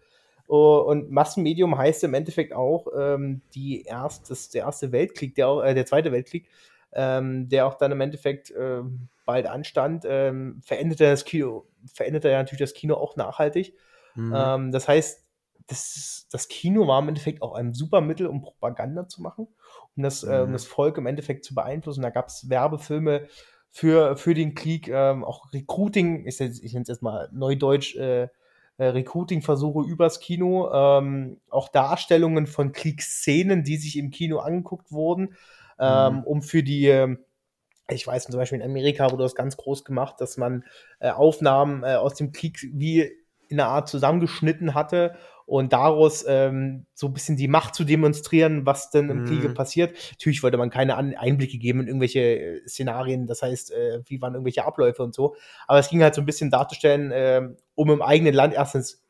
[0.49, 5.49] Uh, und Massenmedium heißt im Endeffekt auch ähm, die erst, das, der erste Weltkrieg, der,
[5.65, 6.47] äh, der zweite Weltkrieg,
[6.97, 8.81] ähm, der auch dann im Endeffekt äh,
[9.27, 13.75] bald anstand, ähm, veränderte das Kino, veränderte ja natürlich das Kino auch nachhaltig.
[14.15, 14.35] Mhm.
[14.35, 15.25] Ähm, das heißt,
[15.67, 19.47] das, das Kino war im Endeffekt auch ein super Mittel, um Propaganda zu machen,
[19.97, 20.33] um das, mhm.
[20.33, 22.03] äh, um das Volk im Endeffekt zu beeinflussen.
[22.03, 23.29] Da gab es Werbefilme
[23.71, 28.29] für, für den Krieg, ähm, auch Recruiting, ich, ich nenne es jetzt mal Neudeutsch, äh,
[28.79, 35.35] äh, Recruiting-Versuche übers Kino, ähm, auch Darstellungen von Kriegsszenen, die sich im Kino angeguckt wurden,
[35.79, 36.23] ähm, mhm.
[36.25, 37.19] um für die, ähm,
[37.89, 40.65] ich weiß zum Beispiel in Amerika wurde das ganz groß gemacht, dass man
[41.01, 43.11] äh, Aufnahmen äh, aus dem Krieg wie
[43.49, 48.67] in einer Art zusammengeschnitten hatte und daraus ähm, so ein bisschen die Macht zu demonstrieren,
[48.67, 49.27] was denn im mhm.
[49.27, 49.97] Kriege passiert.
[50.11, 54.21] Natürlich wollte man keine An Einblicke geben in irgendwelche äh, Szenarien, das heißt, äh, wie
[54.21, 55.37] waren irgendwelche Abläufe und so.
[55.69, 59.05] Aber es ging halt so ein bisschen darzustellen, äh, um im eigenen Land erstens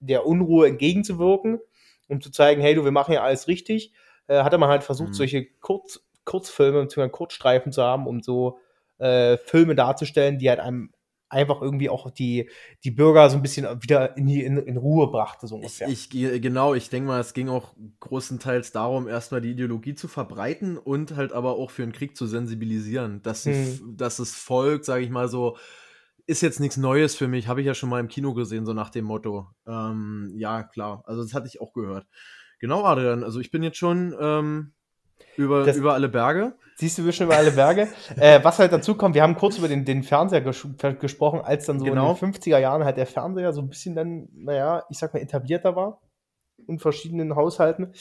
[0.00, 1.60] der Unruhe entgegenzuwirken,
[2.08, 3.92] um zu zeigen, hey du, wir machen ja alles richtig
[4.30, 5.14] äh, hatte man halt versucht, mhm.
[5.14, 7.08] solche Kurz, Kurzfilme bzw.
[7.08, 8.58] Kurzstreifen zu haben, um so
[8.98, 10.92] äh, Filme darzustellen, die halt einem
[11.28, 12.50] einfach irgendwie auch die,
[12.82, 15.88] die Bürger so ein bisschen wieder in, die, in, in Ruhe brachte, so ungefähr.
[15.88, 20.08] Ich, ich, genau, ich denke mal, es ging auch größtenteils darum, erstmal die Ideologie zu
[20.08, 23.96] verbreiten und halt aber auch für den Krieg zu sensibilisieren, dass, hm.
[23.96, 25.56] dass das Volk, sage ich mal so,
[26.26, 28.72] ist jetzt nichts Neues für mich, habe ich ja schon mal im Kino gesehen, so
[28.72, 29.48] nach dem Motto.
[29.66, 32.06] Ähm, ja, klar, also das hatte ich auch gehört.
[32.60, 33.24] Genau, Adrian.
[33.24, 34.72] Also ich bin jetzt schon ähm,
[35.36, 36.54] über, das, über alle Berge.
[36.76, 37.88] Siehst du, wir schon über alle Berge.
[38.16, 40.66] äh, was halt dazu kommt, wir haben kurz über den, den Fernseher ges
[41.00, 42.12] gesprochen, als dann so genau.
[42.12, 45.20] in den 50er Jahren halt der Fernseher so ein bisschen dann, naja, ich sag mal,
[45.20, 46.00] etablierter war
[46.68, 47.94] in verschiedenen Haushalten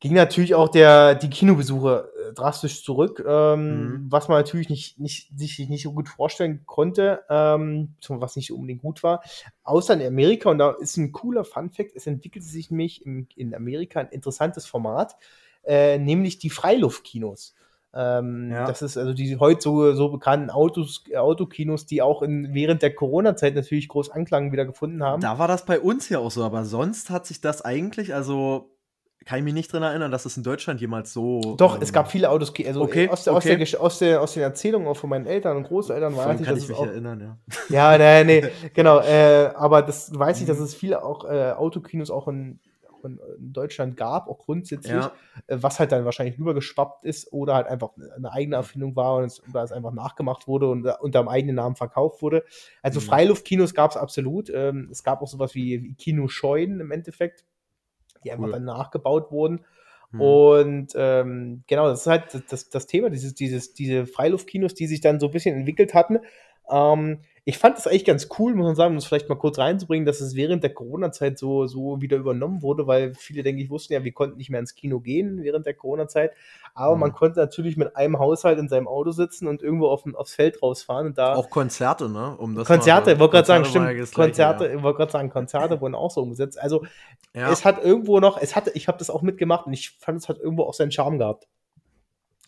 [0.00, 4.06] ging natürlich auch der, die Kinobesuche äh, drastisch zurück, ähm, mhm.
[4.10, 8.82] was man natürlich nicht, nicht, sich nicht so gut vorstellen konnte, ähm, was nicht unbedingt
[8.82, 9.22] gut war.
[9.62, 13.54] Außer in Amerika, und da ist ein cooler Fun-Fact, es entwickelte sich nämlich im, in
[13.54, 15.16] Amerika ein interessantes Format,
[15.64, 17.54] äh, nämlich die Freiluftkinos.
[17.94, 18.66] Ähm, ja.
[18.66, 22.92] Das ist also die heute so, so bekannten Autos, Autokinos, die auch in, während der
[22.92, 25.22] Corona-Zeit natürlich groß Anklang wieder gefunden haben.
[25.22, 28.73] Da war das bei uns ja auch so, aber sonst hat sich das eigentlich, also
[29.24, 31.54] kann ich mich nicht dran erinnern, dass es in Deutschland jemals so.
[31.56, 32.52] Doch, ähm, es gab viele Autos.
[32.66, 33.56] Also okay, aus, der, okay.
[33.60, 36.46] Aus, der, aus, der, aus den Erzählungen auch von meinen Eltern und Großeltern weiß ich,
[36.46, 37.20] kann ich mich auch, erinnern,
[37.70, 37.96] ja.
[37.96, 39.00] Ja, nee, nee, genau.
[39.00, 40.64] Äh, aber das weiß ich, dass mhm.
[40.64, 42.60] es viele auch äh, Autokinos auch in,
[42.92, 45.12] auch in, in, Deutschland gab, auch grundsätzlich, ja.
[45.46, 49.24] äh, was halt dann wahrscheinlich rübergeschwappt ist oder halt einfach eine eigene Erfindung war und
[49.24, 52.44] es, oder es einfach nachgemacht wurde und unter dem eigenen Namen verkauft wurde.
[52.82, 53.04] Also mhm.
[53.04, 54.50] Freiluftkinos gab es absolut.
[54.50, 57.44] Ähm, es gab auch sowas wie, wie Kinoscheunen im Endeffekt
[58.24, 59.64] die einfach dann nachgebaut wurden.
[60.10, 60.20] Hm.
[60.20, 65.00] Und ähm, genau, das ist halt das, das Thema, dieses, dieses, diese Freiluftkinos, die sich
[65.00, 66.20] dann so ein bisschen entwickelt hatten.
[66.70, 69.58] Ähm, ich fand das eigentlich ganz cool, muss man sagen, um es vielleicht mal kurz
[69.58, 73.68] reinzubringen, dass es während der Corona-Zeit so, so wieder übernommen wurde, weil viele, denke ich,
[73.68, 76.32] wussten ja, wir konnten nicht mehr ins Kino gehen während der Corona-Zeit.
[76.72, 77.00] Aber mhm.
[77.00, 80.62] man konnte natürlich mit einem Haushalt in seinem Auto sitzen und irgendwo auf, aufs Feld
[80.62, 81.34] rausfahren und da.
[81.34, 82.34] Auch Konzerte, ne?
[82.38, 84.14] Um das Konzerte, ich wollte gerade sagen, stimmt.
[84.14, 84.82] Konzerte, ja.
[84.82, 86.58] wollte gerade sagen, Konzerte wurden auch so umgesetzt.
[86.58, 86.86] Also,
[87.34, 87.52] ja.
[87.52, 90.30] es hat irgendwo noch, es hatte, ich habe das auch mitgemacht und ich fand, es
[90.30, 91.46] hat irgendwo auch seinen Charme gehabt.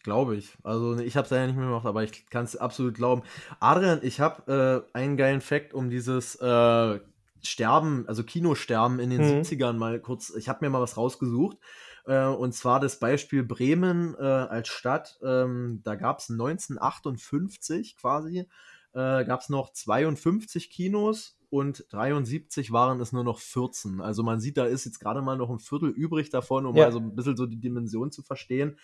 [0.07, 0.57] Glaube ich.
[0.63, 3.25] Also ich habe es ja nicht mehr gemacht, aber ich kann es absolut glauben.
[3.59, 7.01] Adrian, ich habe äh, einen geilen Fakt um dieses äh,
[7.43, 9.41] Sterben, also Kinosterben in den mhm.
[9.41, 10.33] 70ern mal kurz.
[10.37, 11.59] Ich habe mir mal was rausgesucht.
[12.05, 15.19] Äh, und zwar das Beispiel Bremen äh, als Stadt.
[15.25, 18.47] Ähm, da gab es 1958 quasi,
[18.93, 24.01] äh, gab es noch 52 Kinos und 73 waren es nur noch 14.
[24.01, 26.85] Also man sieht, da ist jetzt gerade mal noch ein Viertel übrig davon, um ja.
[26.85, 28.79] also ein bisschen so die Dimension zu verstehen.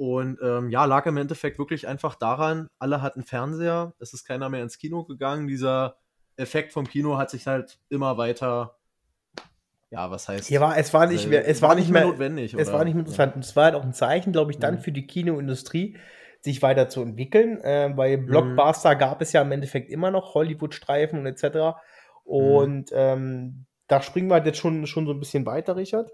[0.00, 4.48] Und ähm, ja, lag im Endeffekt wirklich einfach daran, alle hatten Fernseher, es ist keiner
[4.48, 5.46] mehr ins Kino gegangen.
[5.46, 5.96] Dieser
[6.36, 8.78] Effekt vom Kino hat sich halt immer weiter,
[9.90, 10.48] ja, was heißt.
[10.48, 12.54] Ja, war, es war nicht mehr, es war, nicht mehr notwendig.
[12.54, 12.78] Es oder?
[12.78, 13.34] war nicht mehr interessant.
[13.34, 13.40] Ja.
[13.42, 14.78] Es war halt auch ein Zeichen, glaube ich, dann mhm.
[14.78, 15.98] für die Kinoindustrie,
[16.40, 18.26] sich weiterzuentwickeln, äh, weil mhm.
[18.26, 18.98] Blockbuster mhm.
[19.00, 21.44] gab es ja im Endeffekt immer noch, Hollywood-Streifen und etc.
[21.44, 21.72] Mhm.
[22.24, 22.96] Und mhm.
[22.96, 26.10] ähm, da springen wir halt jetzt schon, schon so ein bisschen weiter, Richard.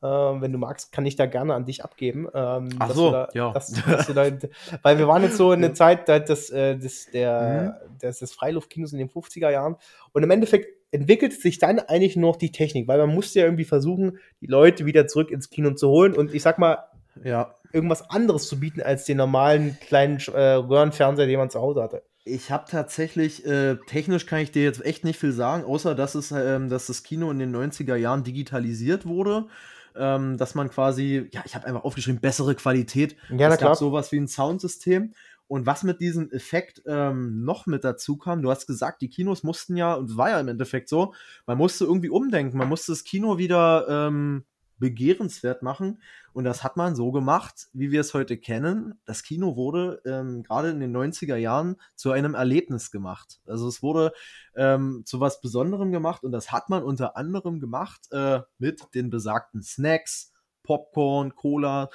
[0.00, 2.28] Ähm, wenn du magst, kann ich da gerne an dich abgeben.
[2.32, 3.52] Ähm, Ach so, da, ja.
[3.52, 4.26] Dass, dass da,
[4.82, 7.98] weil wir waren jetzt so in der Zeit des, äh, des, der, mhm.
[7.98, 9.76] des, des Freiluftkinos in den 50er Jahren.
[10.12, 13.46] Und im Endeffekt entwickelt sich dann eigentlich nur noch die Technik, weil man musste ja
[13.46, 16.14] irgendwie versuchen, die Leute wieder zurück ins Kino zu holen.
[16.14, 16.78] Und ich sag mal,
[17.24, 17.54] ja.
[17.72, 22.04] irgendwas anderes zu bieten als den normalen kleinen äh, Röhrenfernseher, den man zu Hause hatte.
[22.24, 26.14] Ich habe tatsächlich, äh, technisch kann ich dir jetzt echt nicht viel sagen, außer dass,
[26.14, 29.46] es, ähm, dass das Kino in den 90er Jahren digitalisiert wurde
[29.96, 33.16] ähm, dass man quasi, ja, ich habe einfach aufgeschrieben, bessere Qualität.
[33.30, 35.14] Ja, es gab sowas wie ein Soundsystem.
[35.48, 39.42] Und was mit diesem Effekt ähm, noch mit dazu kam, du hast gesagt, die Kinos
[39.42, 41.14] mussten ja, und es war ja im Endeffekt so,
[41.46, 44.44] man musste irgendwie umdenken, man musste das Kino wieder ähm,
[44.78, 46.00] begehrenswert machen.
[46.32, 49.00] Und das hat man so gemacht, wie wir es heute kennen.
[49.04, 53.40] Das Kino wurde ähm, gerade in den 90er Jahren zu einem Erlebnis gemacht.
[53.46, 54.12] Also es wurde
[54.54, 59.10] ähm, zu was Besonderem gemacht und das hat man unter anderem gemacht äh, mit den
[59.10, 61.88] besagten Snacks, Popcorn, Cola,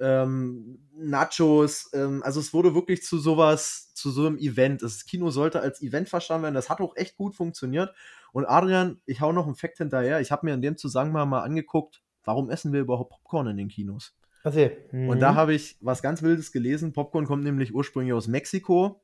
[0.00, 1.90] ähm, Nachos.
[1.92, 4.82] Ähm, also es wurde wirklich zu sowas, zu so einem Event.
[4.82, 6.54] Das Kino sollte als Event verstanden werden.
[6.54, 7.94] Das hat auch echt gut funktioniert.
[8.32, 10.20] Und Adrian, ich hau noch einen Fakt hinterher.
[10.20, 13.68] Ich habe mir in dem Zusammenhang mal angeguckt, warum essen wir überhaupt Popcorn in den
[13.68, 14.14] Kinos?
[14.44, 14.78] Okay.
[14.90, 15.08] Mhm.
[15.08, 16.92] Und da habe ich was ganz Wildes gelesen.
[16.92, 19.00] Popcorn kommt nämlich ursprünglich aus Mexiko,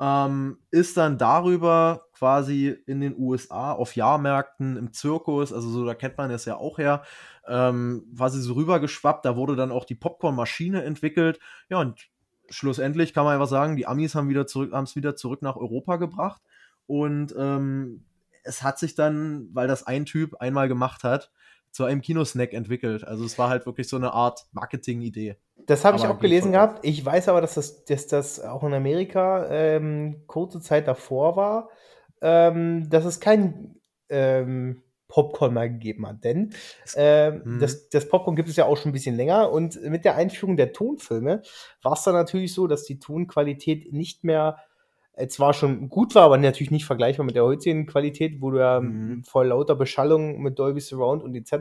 [0.00, 5.94] ähm, ist dann darüber quasi in den USA auf Jahrmärkten, im Zirkus, also so, da
[5.94, 7.02] kennt man es ja auch her,
[7.46, 9.24] ähm, quasi so rübergeschwappt.
[9.24, 11.40] Da wurde dann auch die Popcornmaschine entwickelt.
[11.68, 12.08] Ja, und
[12.50, 15.56] schlussendlich kann man einfach sagen, die Amis haben wieder zurück, haben es wieder zurück nach
[15.56, 16.42] Europa gebracht.
[16.86, 18.04] Und ähm,
[18.44, 21.30] es hat sich dann, weil das ein Typ einmal gemacht hat,
[21.70, 23.04] zu einem Kinosnack entwickelt.
[23.04, 25.36] Also es war halt wirklich so eine Art Marketing-Idee.
[25.66, 26.84] Das habe ich auch gelesen gehabt.
[26.84, 31.68] Ich weiß aber, dass das, dass das auch in Amerika ähm, kurze Zeit davor war,
[32.22, 33.76] ähm, dass es kein
[34.08, 36.22] ähm, Popcorn mal gegeben hat.
[36.24, 36.54] Denn
[36.96, 37.58] mhm.
[37.60, 39.50] das, das, Popcorn gibt es ja auch schon ein bisschen länger.
[39.50, 41.42] Und mit der Einführung der Tonfilme
[41.82, 44.58] war es dann natürlich so, dass die Tonqualität nicht mehr
[45.26, 48.80] zwar schon gut war, aber natürlich nicht vergleichbar mit der heutigen Qualität, wo du ja
[48.80, 49.24] mhm.
[49.24, 51.52] vor lauter Beschallung mit Dolby Surround und etc.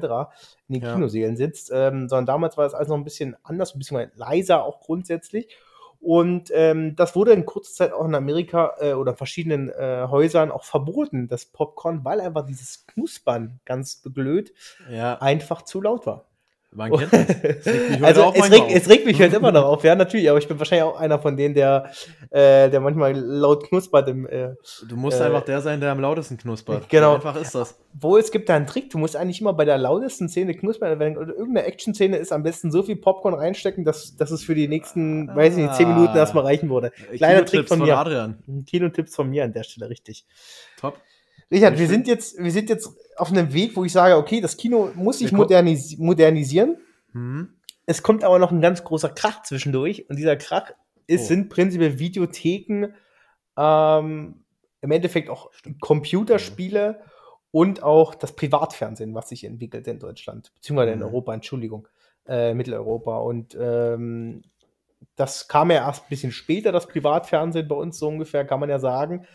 [0.68, 0.94] in den ja.
[0.94, 4.64] Kinosälen sitzt, ähm, sondern damals war das alles noch ein bisschen anders, ein bisschen leiser
[4.64, 5.48] auch grundsätzlich.
[6.00, 10.52] Und ähm, das wurde in kurzer Zeit auch in Amerika äh, oder verschiedenen äh, Häusern
[10.52, 14.54] auch verboten, das Popcorn, weil einfach dieses Knuspern ganz blöd
[14.92, 15.18] ja.
[15.20, 16.26] einfach zu laut war.
[16.78, 17.28] Man kennt das.
[17.66, 20.48] es also es regt, es regt, mich halt immer noch auf, ja, natürlich, aber ich
[20.48, 21.90] bin wahrscheinlich auch einer von denen, der,
[22.30, 24.08] äh, der manchmal laut knuspert.
[24.08, 24.50] Im, äh,
[24.88, 26.88] du musst äh, einfach der sein, der am lautesten knuspert.
[26.90, 27.10] Genau.
[27.10, 27.80] So einfach ist das.
[28.00, 31.00] Wo es gibt da einen Trick, du musst eigentlich immer bei der lautesten Szene knuspern,
[31.00, 34.68] wenn irgendeine Action-Szene ist, am besten so viel Popcorn reinstecken, dass, dass es für die
[34.68, 36.18] nächsten, ah, weiß ich nicht, zehn Minuten ah.
[36.18, 36.92] erstmal reichen würde.
[37.16, 37.98] Kleiner Trick von, von mir.
[37.98, 38.38] Adrian.
[38.68, 40.28] Kino-Tipps von mir an der Stelle, richtig.
[40.80, 40.96] Top.
[41.52, 44.58] Richard, wir sind jetzt, wir sind jetzt auf einem Weg, wo ich sage, okay, das
[44.58, 46.78] Kino muss sich modernis modernisieren.
[47.14, 47.54] Mhm.
[47.86, 50.72] Es kommt aber noch ein ganz großer Krach zwischendurch und dieser Krach
[51.08, 51.28] ist, oh.
[51.28, 52.94] sind prinzipiell Videotheken,
[53.58, 54.44] ähm,
[54.82, 55.52] im Endeffekt auch.
[55.80, 57.12] Computerspiele mhm.
[57.52, 61.06] und auch das Privatfernsehen, was sich entwickelt in Deutschland, beziehungsweise in mhm.
[61.06, 61.88] Europa, Entschuldigung,
[62.28, 63.20] äh, Mitteleuropa.
[63.20, 64.44] Und ähm,
[65.16, 68.70] das kam ja erst ein bisschen später, das Privatfernsehen bei uns so ungefähr, kann man
[68.70, 69.26] ja sagen.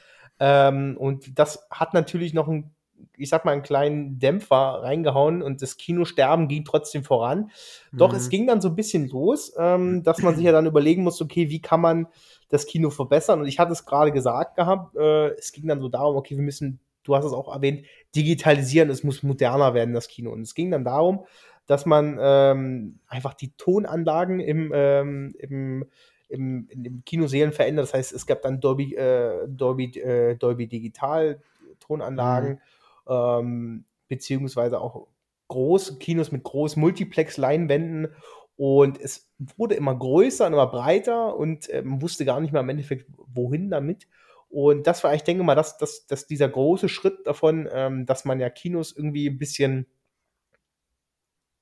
[0.40, 2.74] Ähm, und das hat natürlich noch einen
[3.16, 7.50] ich sag mal, einen kleinen Dämpfer reingehauen und das Kinosterben ging trotzdem voran.
[7.92, 8.16] Doch mhm.
[8.16, 11.20] es ging dann so ein bisschen los, ähm, dass man sich ja dann überlegen muss,
[11.20, 12.06] okay, wie kann man
[12.48, 13.40] das Kino verbessern?
[13.40, 16.44] Und ich hatte es gerade gesagt gehabt, äh, es ging dann so darum, okay, wir
[16.44, 20.30] müssen, du hast es auch erwähnt, digitalisieren, es muss moderner werden, das Kino.
[20.32, 21.24] Und es ging dann darum,
[21.66, 25.84] dass man ähm, einfach die Tonanlagen im, ähm, im
[26.32, 27.84] im, in den Kinosälen verändert.
[27.84, 31.40] Das heißt, es gab dann Dolby, äh, Dolby, äh, Dolby Digital
[31.78, 32.54] Tonanlagen.
[32.54, 32.58] Mhm
[33.08, 35.06] ähm, beziehungsweise auch
[35.48, 38.08] große Kinos mit großen Multiplex-Leinwänden.
[38.56, 42.60] Und es wurde immer größer und immer breiter und äh, man wusste gar nicht mehr
[42.60, 44.06] im Endeffekt, wohin damit.
[44.48, 48.24] Und das war, ich denke mal, dass, dass, dass dieser große Schritt davon, ähm, dass
[48.24, 49.86] man ja Kinos irgendwie ein bisschen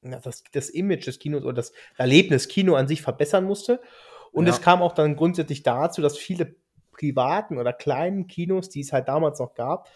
[0.02, 3.80] ja, das, das Image des Kinos oder das Erlebnis Kino an sich verbessern musste.
[4.32, 4.52] Und ja.
[4.52, 6.54] es kam auch dann grundsätzlich dazu, dass viele
[6.92, 9.88] privaten oder kleinen Kinos, die es halt damals noch gab,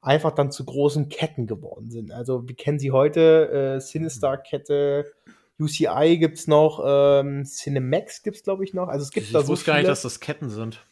[0.00, 2.12] einfach dann zu großen Ketten geworden sind.
[2.12, 5.06] Also wir kennen sie heute, äh, Sinister-Kette
[5.58, 8.88] UCI gibt es noch, ähm, Cinemax gibt es, glaube ich, noch.
[8.88, 10.86] Also es gibt Ich da so wusste gar nicht, dass das Ketten sind.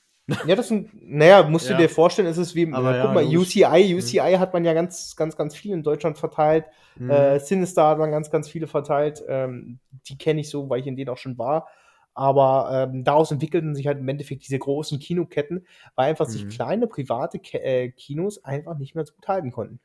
[0.46, 1.76] Ja, das sind, naja, musst Ja.
[1.76, 3.56] du dir vorstellen, es ist wie, Aber ja, guck mal, logisch.
[3.56, 6.64] UCI, UCI hat man ja ganz, ganz, ganz viel in Deutschland verteilt.
[6.96, 7.10] Mhm.
[7.10, 9.22] Äh, Sinister hat man ganz, ganz viele verteilt.
[9.28, 11.68] Ähm, die kenne ich so, weil ich in denen auch schon war.
[12.14, 16.48] Aber ähm, daraus entwickelten sich halt im Endeffekt diese großen Kinoketten, weil einfach sich Mhm.
[16.48, 19.80] kleine private Ke äh, Kinos einfach nicht mehr so gut halten konnten.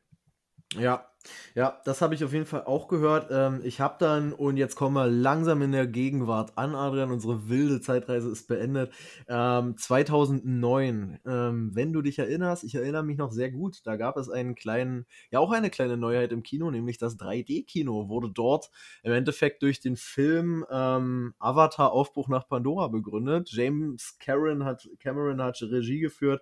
[0.76, 1.09] Ja,
[1.54, 3.28] ja, das habe ich auf jeden Fall auch gehört.
[3.32, 7.50] Ähm, ich habe dann, und jetzt kommen wir langsam in der Gegenwart an, Adrian, unsere
[7.50, 8.94] wilde Zeitreise ist beendet.
[9.28, 14.18] Ähm, 2009, ähm, wenn du dich erinnerst, ich erinnere mich noch sehr gut, da gab
[14.18, 18.72] es einen kleinen, ja auch eine kleine Neuheit im Kino, nämlich das 3D-Kino wurde dort
[19.04, 23.50] im Endeffekt durch den Film ähm, Avatar Aufbruch nach Pandora begründet.
[23.52, 26.42] James Cameron hat, Cameron hat Regie geführt.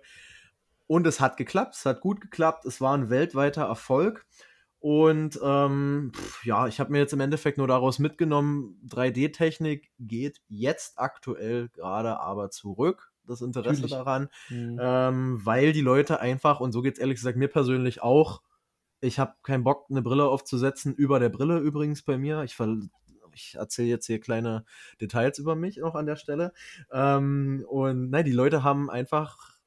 [0.86, 4.26] Und es hat geklappt, es hat gut geklappt, es war ein weltweiter Erfolg.
[4.80, 10.40] Und ähm, pf, ja, ich habe mir jetzt im Endeffekt nur daraus mitgenommen, 3D-Technik geht
[10.48, 13.90] jetzt aktuell gerade aber zurück, das Interesse Natürlich.
[13.90, 14.78] daran, Mhm.
[14.80, 18.40] ähm, weil die Leute einfach, und so geht's ehrlich gesagt mir persönlich auch,
[19.00, 22.42] ich habe keinen Bock, eine Brille aufzusetzen, über der Brille übrigens bei mir.
[22.42, 22.56] Ich,
[23.34, 24.64] ich erzähle jetzt hier kleine
[25.00, 26.52] Details über mich noch an der Stelle.
[26.92, 29.57] Ähm, und nein, die Leute haben einfach,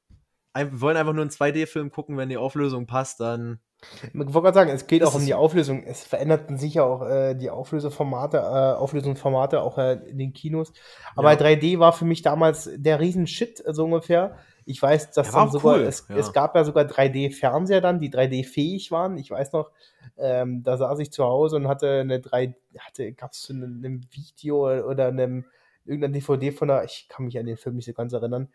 [0.52, 3.60] ein, wollen einfach nur einen 2D-Film gucken, wenn die Auflösung passt, dann.
[4.04, 5.82] Ich wollte gerade sagen, es geht auch um die Auflösung.
[5.82, 8.40] Es veränderten sich ja auch äh, die Auflöseformate, äh,
[8.78, 10.72] Auflösungsformate auch äh, in den Kinos.
[11.16, 11.38] Aber Ja.
[11.38, 14.36] 3D war für mich damals der Riesen-Shit, so ungefähr.
[14.64, 16.16] Ich weiß, dass Ja, sogar, cool, es, ja.
[16.16, 19.18] es gab ja sogar 3D-Fernseher dann, die 3D-fähig waren.
[19.18, 19.72] Ich weiß noch,
[20.16, 24.02] ähm, da saß ich zu Hause und hatte eine 3 hatte, gab es in einem
[24.12, 25.44] Video oder einem
[25.84, 28.48] irgendeiner DVD von der, ich kann mich an den Film nicht so ganz erinnern,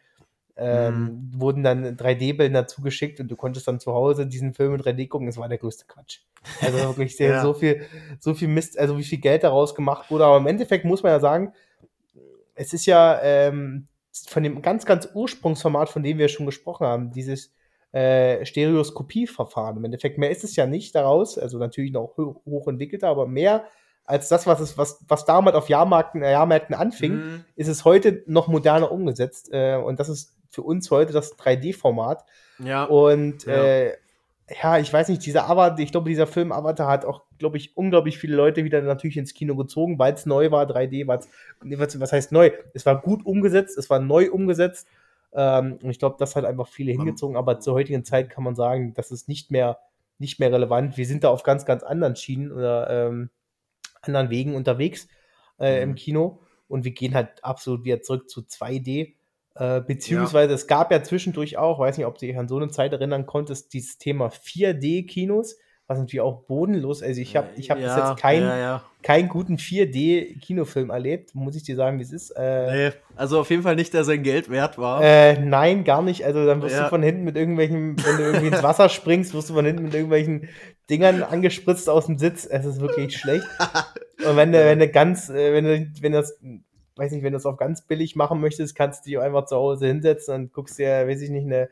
[0.58, 5.08] ähm, wurden dann 3D-Bilder zugeschickt und du konntest dann zu Hause diesen Film in 3D
[5.08, 5.28] gucken.
[5.28, 6.20] Das war der größte Quatsch.
[6.62, 7.42] Also wirklich sehr, Ja.
[7.42, 7.82] so viel,
[8.20, 10.26] so viel Mist, also wie viel Geld daraus gemacht wurde.
[10.26, 11.54] Aber im Endeffekt muss man ja sagen,
[12.56, 13.88] es ist ja ähm,
[14.28, 17.54] von dem ganz, ganz Ursprungsformat, von dem wir schon gesprochen haben, dieses
[17.92, 19.78] äh, Stereoskopieverfahren.
[19.78, 23.28] Im Endeffekt mehr ist es ja nicht daraus, also natürlich noch ho hoch entwickelter, aber
[23.28, 23.66] mehr
[24.06, 27.44] als das, was es, was, was damals auf Jahrmärkten, äh, Jahrmärkten anfing, Mhm.
[27.56, 29.50] ist es heute noch moderner umgesetzt.
[29.52, 32.26] Äh, und das ist für uns heute das 3D-Format.
[32.60, 33.54] Ja, Und Ja.
[33.66, 33.98] Äh,
[34.64, 37.76] ja, ich weiß nicht, dieser Avatar, ich glaube, dieser Film Avatar hat auch, glaube ich,
[37.76, 41.20] unglaublich viele Leute wieder natürlich ins Kino gezogen, weil es neu war, 3D, weil
[41.60, 42.52] was, was heißt neu?
[42.74, 44.88] Es war gut umgesetzt, es war neu umgesetzt.
[45.34, 48.56] Ähm, und ich glaube, das hat einfach viele hingezogen, aber zur heutigen Zeit kann man
[48.56, 49.80] sagen, das ist nicht mehr,
[50.18, 50.96] nicht mehr relevant.
[50.96, 53.30] Wir sind da auf ganz, ganz anderen Schienen oder ähm,
[54.02, 55.10] anderen Wegen unterwegs
[55.60, 55.90] äh, Mhm.
[55.90, 59.16] im Kino und wir gehen halt absolut wieder zurück zu 2D.
[59.60, 62.70] Äh, beziehungsweise es gab ja zwischendurch auch, weiß nicht, ob du dich an so eine
[62.70, 67.78] Zeit erinnern konntest, dieses Thema 4D-Kinos, was natürlich auch bodenlos, also ich habe ich hab
[67.78, 68.84] bis ja, jetzt keinen Ja, ja.
[69.04, 72.32] keinen guten 4D-Kinofilm erlebt, muss ich dir sagen, wie es ist.
[72.32, 75.02] Äh, Nee, also auf jeden Fall nicht, der sein Geld wert war.
[75.02, 76.26] äh, nein, gar nicht.
[76.26, 76.84] Also dann wirst Ja.
[76.84, 79.84] du von hinten mit irgendwelchen, wenn du irgendwie ins Wasser springst, wirst du von hinten
[79.84, 80.50] mit irgendwelchen
[80.90, 82.46] Dingern angespritzt aus dem Sitz.
[82.46, 83.48] Es ist wirklich schlecht.
[84.28, 86.38] Und wenn du, wenn du ganz, äh, wenn du, wenn das,
[86.98, 89.46] weiß nicht, wenn du das auf ganz billig machen möchtest, kannst du dich auch einfach
[89.46, 91.70] zu Hause hinsetzen und guckst dir, weiß ich nicht, eine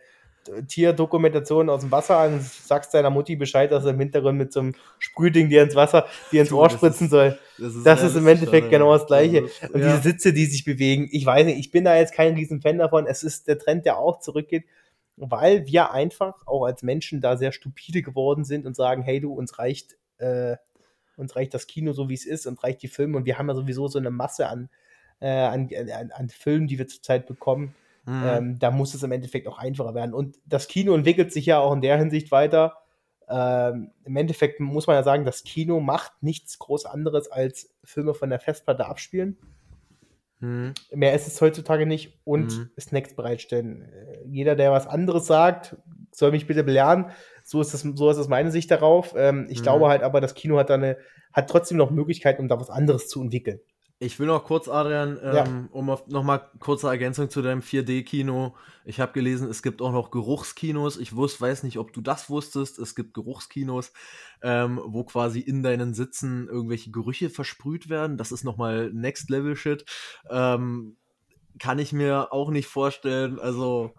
[0.67, 4.53] Tierdokumentation aus dem Wasser an und sagst deiner Mutti Bescheid, dass er im Hintergrund mit
[4.53, 7.39] so einem Sprühding dir ins Wasser, dir ins Ohr das spritzen ist- soll.
[7.83, 9.43] Das ist im Endeffekt genau das Gleiche.
[9.71, 9.87] Und ja.
[9.87, 12.77] diese Sitze, die sich bewegen, ich weiß nicht, ich bin da jetzt kein riesen Fan
[12.77, 13.07] davon.
[13.07, 14.65] Es ist der Trend, der auch zurückgeht,
[15.17, 19.33] weil wir einfach auch als Menschen da sehr stupide geworden sind und sagen, hey du,
[19.33, 20.57] uns reicht, äh,
[21.17, 23.47] uns reicht das Kino so wie es ist, uns reicht die Filme und wir haben
[23.47, 24.69] ja sowieso so eine Masse an,
[25.19, 27.75] äh, an, an, an Filmen, die wir zurzeit bekommen.
[28.05, 28.23] Mhm.
[28.23, 30.13] Ähm, da muss es im Endeffekt auch einfacher werden.
[30.13, 32.77] Und das Kino entwickelt sich ja auch in der Hinsicht weiter.
[33.27, 38.13] Ähm, Im Endeffekt muss man ja sagen, das Kino macht nichts groß anderes als Filme
[38.13, 39.37] von der Festplatte abspielen.
[40.39, 40.73] Mhm.
[40.93, 42.69] Mehr ist es heutzutage nicht und Mhm.
[42.79, 43.81] Snacks bereitstellen.
[43.91, 45.77] Äh, Jeder, der was anderes sagt,
[46.11, 47.07] soll mich bitte belehren.
[47.43, 49.13] So ist das, so ist das meine Sicht darauf.
[49.17, 49.63] Ähm, ich Mhm.
[49.63, 50.97] glaube halt aber, das Kino hat da eine,
[51.33, 53.59] hat trotzdem noch Möglichkeiten, um da was anderes zu entwickeln.
[53.99, 55.67] Ich will noch kurz, Adrian, ähm, Ja.
[55.71, 58.55] um auf nochmal kurze Ergänzung zu deinem 4D-Kino.
[58.83, 60.97] Ich habe gelesen, es gibt auch noch Geruchskinos.
[60.97, 62.77] Ich wus, weiß nicht, ob du das wusstest.
[62.77, 63.93] Es gibt Geruchskinos,
[64.41, 68.17] ähm, wo quasi in deinen Sitzen irgendwelche Gerüche versprüht werden.
[68.17, 69.85] Das ist nochmal Next Level Shit.
[70.29, 70.97] Ähm,
[71.57, 73.39] kann ich mir auch nicht vorstellen.
[73.39, 73.93] Also,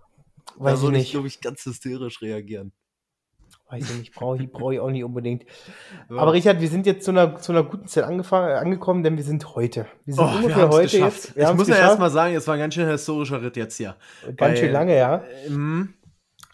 [0.58, 1.10] da Weiß ich würde ich, nicht.
[1.12, 2.72] glaube ich, ganz hysterisch reagieren.
[3.68, 5.44] Weiß ich nicht, brauche ich, brauch ich auch nicht unbedingt.
[6.08, 6.18] Ja.
[6.18, 9.24] Aber Richard, wir sind jetzt zu einer, zu einer guten Zeit angefangen, angekommen, denn wir
[9.24, 9.86] sind heute.
[10.04, 11.24] Wir sind Oh, wir ungefähr es heute geschafft.
[11.24, 11.36] jetzt.
[11.36, 11.88] Wir ich muss ja geschafft.
[11.90, 13.96] erstmal sagen, es war ein ganz schön historischer Ritt jetzt hier.
[14.36, 15.22] Ganz schön Weil- lange, ja.
[15.48, 15.94] Ähm,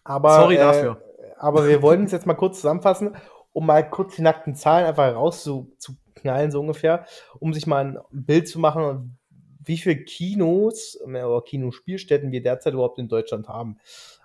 [0.04, 1.02] Aber, Sorry äh, dafür.
[1.36, 3.14] Aber wir wollen uns jetzt mal kurz zusammenfassen,
[3.52, 7.04] um mal kurz die nackten Zahlen einfach raus zu, zu knallen, so ungefähr,
[7.40, 9.18] um sich mal ein Bild zu machen,
[9.64, 13.76] wie viele Kinos oder Kinospielstätten wir derzeit überhaupt in Deutschland haben.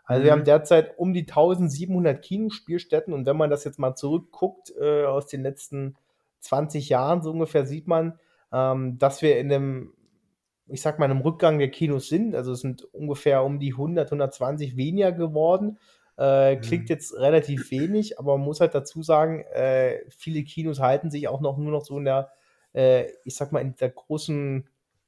[0.08, 0.26] Also mhm.
[0.26, 5.06] wir haben derzeit um die 1700 Kinospielstätten und wenn man das jetzt mal zurückguckt äh,
[5.06, 5.96] aus den letzten
[6.40, 8.18] 20 Jahren, so ungefähr sieht man,
[8.54, 9.94] ähm, dass wir in einem,
[10.68, 12.36] ich sag mal, einem Rückgang der Kinos sind.
[12.36, 15.78] Also es sind ungefähr um die 100, 120 weniger geworden.
[16.18, 16.62] Äh, mhm.
[16.62, 21.28] klingt jetzt relativ wenig, aber man muss halt dazu sagen, äh, viele Kinos halten sich
[21.28, 22.32] auch noch nur noch so in der,
[22.74, 24.68] äh, ich sag mal, in der großen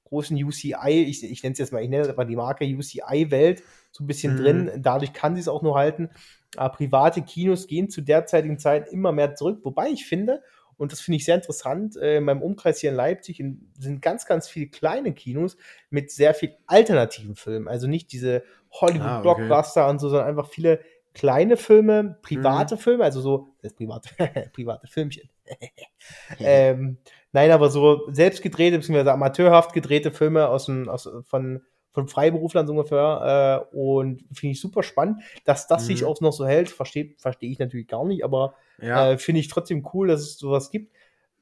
[0.09, 3.63] großen UCI, ich, ich nenne es jetzt mal, ich nenne es aber die Marke UCI-Welt,
[3.91, 4.37] so ein bisschen mhm.
[4.37, 4.71] drin.
[4.77, 6.09] Dadurch kann sie es auch nur halten.
[6.57, 9.59] Aber private Kinos gehen zu derzeitigen Zeit immer mehr zurück.
[9.63, 10.41] Wobei ich finde,
[10.77, 14.01] und das finde ich sehr interessant, äh, in meinem Umkreis hier in Leipzig in, sind
[14.01, 15.57] ganz, ganz viele kleine Kinos
[15.89, 17.67] mit sehr viel alternativen Filmen.
[17.67, 19.91] Also nicht diese Hollywood-Blockbuster ah, okay.
[19.91, 20.79] und so, sondern einfach viele
[21.13, 22.79] kleine Filme, private mhm.
[22.79, 24.09] Filme, also so, das private,
[24.53, 25.29] private Filmchen.
[26.39, 26.97] ähm,
[27.31, 31.61] nein, aber so selbst gedrehte, beziehungsweise amateurhaft gedrehte Filme aus, dem, aus von,
[31.91, 33.65] von Freiberuflern so ungefähr.
[33.71, 35.87] Äh, und finde ich super spannend, dass das mhm.
[35.87, 36.69] sich auch noch so hält.
[36.69, 39.11] Verstehe versteh ich natürlich gar nicht, aber ja.
[39.11, 40.93] äh, finde ich trotzdem cool, dass es sowas gibt.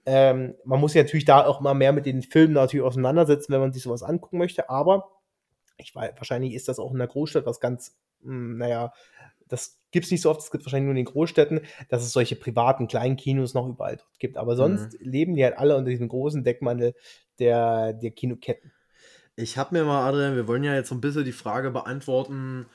[0.06, 3.60] Ähm, man muss sich natürlich da auch mal mehr mit den Filmen natürlich auseinandersetzen, wenn
[3.60, 4.70] man sich sowas angucken möchte.
[4.70, 5.10] Aber
[5.78, 8.94] ich weiß, wahrscheinlich ist das auch in der Großstadt was ganz, mh, hm, naja,
[9.48, 12.12] das gibt es nicht so oft, es gibt wahrscheinlich nur in den Großstädten, dass es
[12.12, 14.38] solche privaten kleinen Kinos noch überall dort gibt.
[14.38, 15.10] Aber sonst mhm.
[15.10, 16.94] leben die halt alle unter diesem großen Deckmantel
[17.40, 18.72] der, der Kinoketten.
[19.36, 22.66] Ich habe mir mal, Adrian, wir wollen ja jetzt so ein bisschen die Frage beantworten,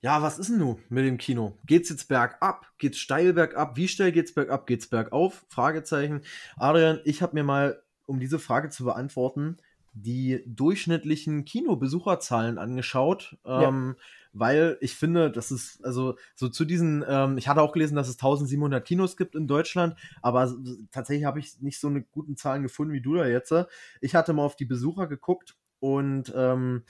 [0.00, 1.56] ja, was ist denn nun mit dem Kino?
[1.64, 2.66] Geht's jetzt bergab?
[2.78, 3.76] Geht's steil bergab?
[3.76, 4.66] Wie steil geht's bergab?
[4.66, 5.46] Geht's bergauf?
[5.48, 6.22] Fragezeichen.
[6.56, 9.58] Adrian, ich habe mir mal, um diese Frage zu beantworten,
[9.92, 13.36] die durchschnittlichen Kinobesucherzahlen angeschaut.
[13.44, 13.68] Ja.
[13.68, 13.96] Ähm,
[14.32, 18.08] weil ich finde, das ist, also so zu diesen, ähm, ich hatte auch gelesen, dass
[18.08, 20.54] es 1700 Kinos gibt in Deutschland, aber
[20.90, 23.52] tatsächlich habe ich nicht so eine guten Zahlen gefunden wie du da jetzt.
[24.00, 26.84] Ich hatte mal auf die Besucher geguckt und ähm,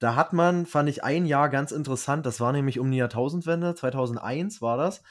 [0.00, 3.76] da hat man, fand ich ein Jahr ganz interessant, das war nämlich um die Jahrtausendwende,
[3.76, 5.04] 2001 war das,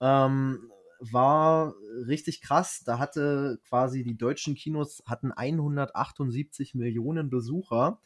[0.00, 0.70] ähm,
[1.00, 1.74] war
[2.06, 2.82] richtig krass.
[2.84, 8.00] Da hatte quasi die deutschen Kinos hatten 178 Millionen Besucher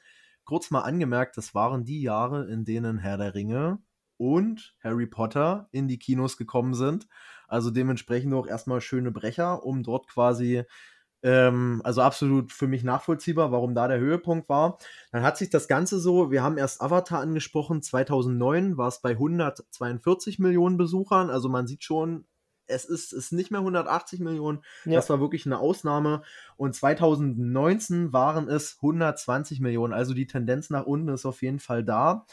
[0.50, 3.78] kurz mal angemerkt, das waren die Jahre, in denen Herr der Ringe
[4.16, 7.06] und Harry Potter in die Kinos gekommen sind.
[7.46, 10.64] Also dementsprechend auch erstmal schöne Brecher, um dort quasi,
[11.22, 14.78] ähm, also absolut für mich nachvollziehbar, warum da der Höhepunkt war.
[15.12, 19.10] Dann hat sich das Ganze so, wir haben erst Avatar angesprochen, 2009 war es bei
[19.10, 21.30] 142 Millionen Besuchern.
[21.30, 22.26] Also man sieht schon,
[22.70, 24.62] es ist, ist nicht mehr 180 Millionen.
[24.84, 24.94] Ja.
[24.94, 26.22] Das war wirklich eine Ausnahme.
[26.56, 29.92] Und 2019 waren es 120 Millionen.
[29.92, 32.26] Also die Tendenz nach unten ist auf jeden Fall da.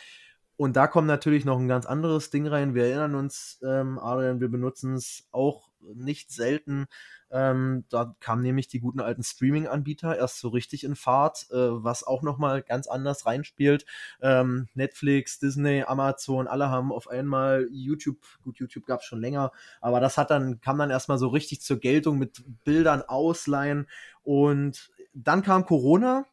[0.57, 2.73] Und da kommt natürlich noch ein ganz anderes Ding rein.
[2.73, 6.87] Wir erinnern uns, ähm, Adrian, wir benutzen es auch nicht selten.
[7.29, 12.05] Ähm, da kamen nämlich die guten alten Streaming-Anbieter erst so richtig in Fahrt, äh, was
[12.05, 13.85] auch nochmal ganz anders reinspielt.
[14.21, 19.51] Ähm, Netflix, Disney, Amazon, alle haben auf einmal YouTube, gut, YouTube gab es schon länger,
[19.81, 23.87] aber das hat dann, kam dann erstmal so richtig zur Geltung mit Bildern ausleihen
[24.23, 26.25] und dann kam Corona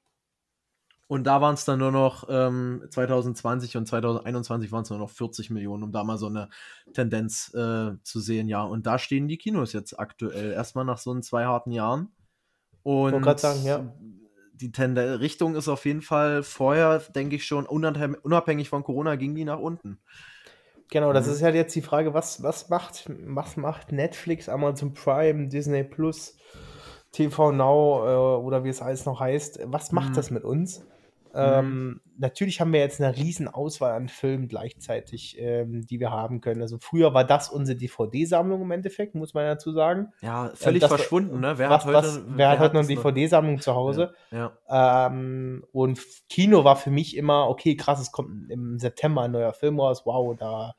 [1.07, 5.11] und da waren es dann nur noch ähm, 2020 und 2021 waren es nur noch
[5.11, 6.49] 40 Millionen, um da mal so eine
[6.95, 8.63] Tendenz äh, zu sehen, ja.
[8.63, 10.53] Und da stehen die Kinos jetzt aktuell.
[10.53, 12.09] Erstmal nach so zwei harten Jahren.
[12.83, 13.95] Und sagen, ja.
[14.55, 19.35] die Tend Richtung ist auf jeden Fall vorher, denke ich schon, unabhängig von Corona ging
[19.35, 20.01] die nach unten.
[20.91, 21.33] Genau, das mhm.
[21.33, 26.37] ist halt jetzt die Frage, was, was, macht, was macht Netflix, Amazon Prime, Disney Plus,
[27.13, 29.61] TV Now äh, oder wie es alles noch heißt?
[29.65, 30.15] Was macht mhm.
[30.15, 30.85] das mit uns?
[31.37, 32.01] Ähm, mhm.
[32.19, 36.63] natürlich haben wir jetzt eine riesen Auswahl an Filmen gleichzeitig, ähm, die wir haben können.
[36.63, 40.13] Also früher war das unsere DVD-Sammlung im Endeffekt, muss man dazu sagen.
[40.23, 41.59] Ja, ähm, völlig das, verschwunden, ne?
[41.59, 44.15] Wer was, hat heute, was, wer, wer hat heute noch eine DVD-Sammlung zu Hause?
[44.31, 45.07] Ja, ja.
[45.07, 49.53] Ähm, und Kino war für mich immer, okay, krass, es kommt im September ein neuer
[49.53, 50.75] Film raus, wow, da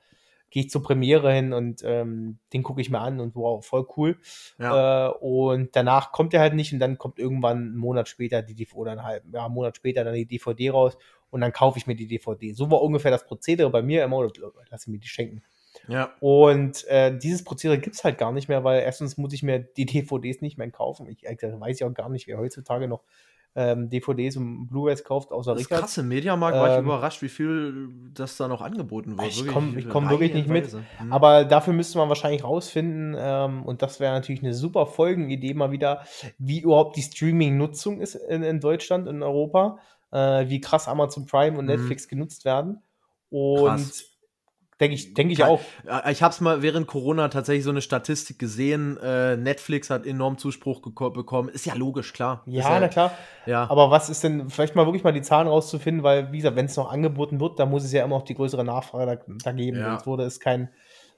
[0.49, 3.85] gehe ich zur Premiere hin und ähm, den gucke ich mir an und wow, voll
[3.97, 4.17] cool.
[4.57, 5.07] Ja.
[5.07, 8.55] Äh, und danach kommt er halt nicht und dann kommt irgendwann einen Monat später die
[8.55, 10.97] DVD oder einen halben, ja, einen Monat später dann die DVD raus
[11.29, 12.53] und dann kaufe ich mir die DVD.
[12.53, 14.31] So war ungefähr das Prozedere bei mir immer, oder
[14.69, 15.43] lass ich mir die schenken.
[15.87, 16.13] Ja.
[16.19, 19.59] Und äh, dieses Prozedere gibt es halt gar nicht mehr, weil erstens muss ich mir
[19.59, 21.07] die DVDs nicht mehr kaufen.
[21.07, 23.03] Ich äh, weiß ja auch gar nicht, wer heutzutage noch
[23.55, 25.81] ähm, DVDs und Blu-rays kauft, außer das Rickard.
[25.81, 29.29] Krass, im Mediamarkt ähm, war ich ähm, überrascht, wie viel das da noch angeboten wird.
[29.29, 30.71] Ich komme komm wirklich nicht mit.
[30.71, 31.13] Hm.
[31.13, 35.71] Aber dafür müsste man wahrscheinlich rausfinden, ähm, und das wäre natürlich eine super Folgenidee mal
[35.71, 36.01] wieder,
[36.37, 39.79] wie überhaupt die Streaming-Nutzung ist in, in, Deutschland, in Europa,
[40.11, 41.71] äh, wie krass Amazon Prime und mhm.
[41.71, 42.81] Netflix genutzt werden.
[43.29, 44.14] Und krass
[44.81, 45.61] Denke ich, denke ich auch.
[46.09, 48.97] Ich habe es mal während Corona tatsächlich so eine Statistik gesehen.
[48.97, 51.47] Äh, Netflix hat enorm Zuspruch bekommen.
[51.47, 52.43] Ist ja logisch, klar.
[52.45, 53.11] Ja, ja, na klar.
[53.45, 53.69] Ja.
[53.69, 56.65] Aber was ist denn, vielleicht mal wirklich mal die Zahlen rauszufinden, weil, wie gesagt, wenn
[56.65, 59.51] es noch angeboten wird, dann muss es ja immer auch die größere Nachfrage da, da
[59.53, 59.77] geben.
[59.77, 59.91] Ja.
[59.91, 60.67] Sonst würde es kein,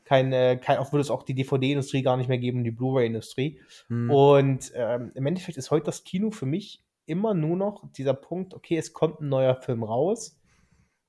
[0.05, 3.59] kein, äh, kein, auch würde es auch die DVD-Industrie gar nicht mehr geben, die Blu-ray-Industrie.
[3.87, 4.11] Hm.
[4.11, 8.53] Und ähm, im Endeffekt ist heute das Kino für mich immer nur noch dieser Punkt,
[8.53, 10.36] okay, es kommt ein neuer Film raus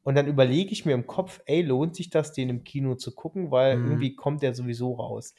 [0.09, 3.14] und dann überlege ich mir im Kopf, ey, lohnt sich das, den im Kino zu
[3.14, 3.88] gucken, weil mhm.
[3.88, 5.34] irgendwie kommt der sowieso raus.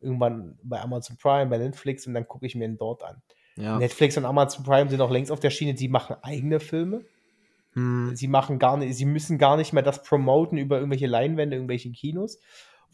[0.00, 3.20] Irgendwann bei Amazon Prime, bei Netflix und dann gucke ich mir ihn dort an.
[3.56, 3.78] Ja.
[3.78, 7.04] Netflix und Amazon Prime sind auch längst auf der Schiene, sie machen eigene Filme.
[7.74, 8.16] Mhm.
[8.16, 11.90] Sie machen gar nicht, sie müssen gar nicht mehr das promoten über irgendwelche Leinwände, irgendwelche
[11.90, 12.40] Kinos.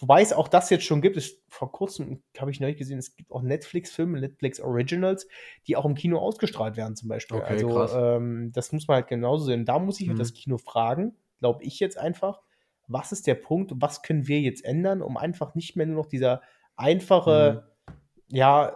[0.00, 3.16] Wobei es auch das jetzt schon gibt, ist, vor kurzem habe ich neulich gesehen, es
[3.16, 5.28] gibt auch Netflix-Filme, Netflix Originals,
[5.66, 7.36] die auch im Kino ausgestrahlt werden, zum Beispiel.
[7.36, 9.66] Okay, also ähm, das muss man halt genauso sehen.
[9.66, 10.20] Da muss ich halt mhm.
[10.20, 12.40] das Kino fragen, glaube ich jetzt einfach,
[12.88, 15.96] was ist der Punkt und was können wir jetzt ändern, um einfach nicht mehr nur
[15.96, 16.40] noch dieser
[16.76, 17.94] einfache, mhm.
[18.36, 18.72] ja,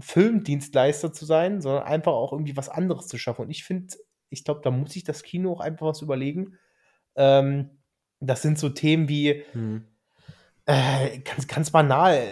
[0.00, 3.46] Filmdienstleister zu sein, sondern einfach auch irgendwie was anderes zu schaffen.
[3.46, 3.96] Und ich finde,
[4.28, 6.58] ich glaube, da muss sich das Kino auch einfach was überlegen.
[7.16, 7.70] Ähm,
[8.20, 9.87] das sind so Themen wie mhm.
[10.68, 12.22] Äh, ganz, ganz banal,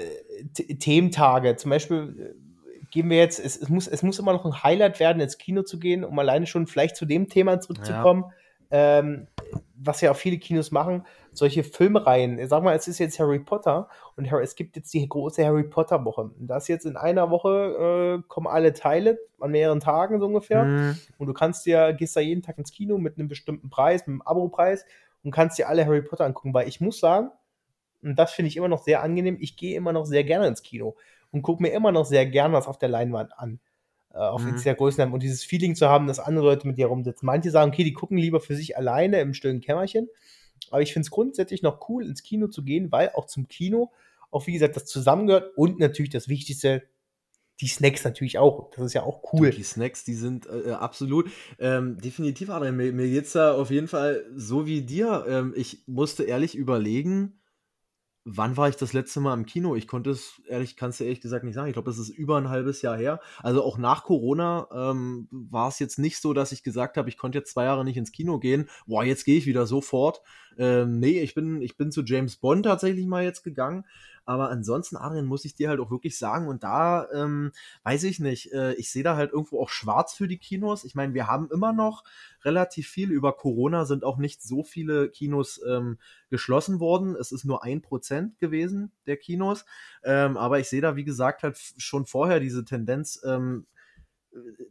[0.78, 1.57] Thementage.
[1.57, 5.01] Zum Beispiel äh, gehen wir jetzt, es, es, muss, es muss immer noch ein Highlight
[5.01, 8.24] werden, ins Kino zu gehen, um alleine schon vielleicht zu dem Thema zurückzukommen.
[8.28, 8.32] Ja
[8.70, 9.28] ähm,
[9.78, 12.45] was ja auch viele Kinos machen, solche Filmreihen.
[12.49, 16.05] Sag mal, es ist jetzt Harry Potter und es gibt jetzt die große Harry Potter
[16.05, 16.30] Woche.
[16.39, 20.64] Das jetzt in einer Woche äh, kommen alle Teile an mehreren Tagen so ungefähr.
[20.64, 20.99] Mhm.
[21.18, 24.14] Und du kannst dir, gehst da jeden Tag ins Kino mit einem bestimmten Preis, mit
[24.14, 24.84] einem Abo-Preis
[25.22, 27.30] und kannst dir alle Harry Potter angucken, weil ich muss sagen,
[28.03, 30.62] und das finde ich immer noch sehr angenehm, ich gehe immer noch sehr gerne ins
[30.62, 30.97] Kino
[31.30, 33.61] und gucke mir immer noch sehr gerne was auf der Leinwand an
[34.16, 34.61] äh, auf mhm.
[34.62, 37.26] der Größenordnung und dieses Feeling zu haben, dass andere Leute mit dir rumsitzen.
[37.26, 40.09] Manche sagen, okay, die gucken lieber für sich alleine im stillen Kämmerchen.
[40.70, 43.92] Aber ich finde es grundsätzlich noch cool, ins Kino zu gehen, weil auch zum Kino,
[44.30, 46.84] auch wie gesagt, das zusammengehört und natürlich das Wichtigste,
[47.61, 48.70] die Snacks natürlich auch.
[48.70, 49.51] Das ist ja auch cool.
[49.51, 52.76] Die Snacks, die sind äh, äh absolut ähm, definitiv, Adrian.
[52.76, 55.26] Mir, mir geht's da auf jeden Fall so wie dir.
[55.28, 57.38] Ähm, ich musste ehrlich überlegen,
[58.28, 59.76] Wann war ich das letzte Mal im Kino?
[59.76, 61.68] Ich konnte es, ehrlich, kannst du ehrlich gesagt nicht sagen.
[61.68, 63.20] Ich glaube, das ist über ein halbes Jahr her.
[63.40, 67.18] Also auch nach Corona ähm, war es jetzt nicht so, dass ich gesagt habe, ich
[67.18, 68.68] konnte jetzt zwei Jahre nicht ins Kino gehen.
[68.84, 70.22] Boah, jetzt gehe ich wieder sofort.
[70.58, 73.84] Ähm, nee, ich bin, ich bin zu James Bond tatsächlich mal jetzt gegangen.
[74.26, 77.52] Aber ansonsten, Adrian, muss ich dir halt auch wirklich sagen, und da ähm,
[77.84, 80.84] weiß ich nicht, äh, ich sehe da halt irgendwo auch schwarz für die Kinos.
[80.84, 82.02] Ich meine, wir haben immer noch
[82.44, 83.12] relativ viel.
[83.12, 85.98] Über Corona sind auch nicht so viele Kinos ähm,
[86.28, 87.14] geschlossen worden.
[87.14, 89.64] Es ist nur ein Prozent gewesen der Kinos.
[90.02, 93.66] Ähm, aber ich sehe da, wie gesagt, halt schon vorher diese Tendenz, ähm,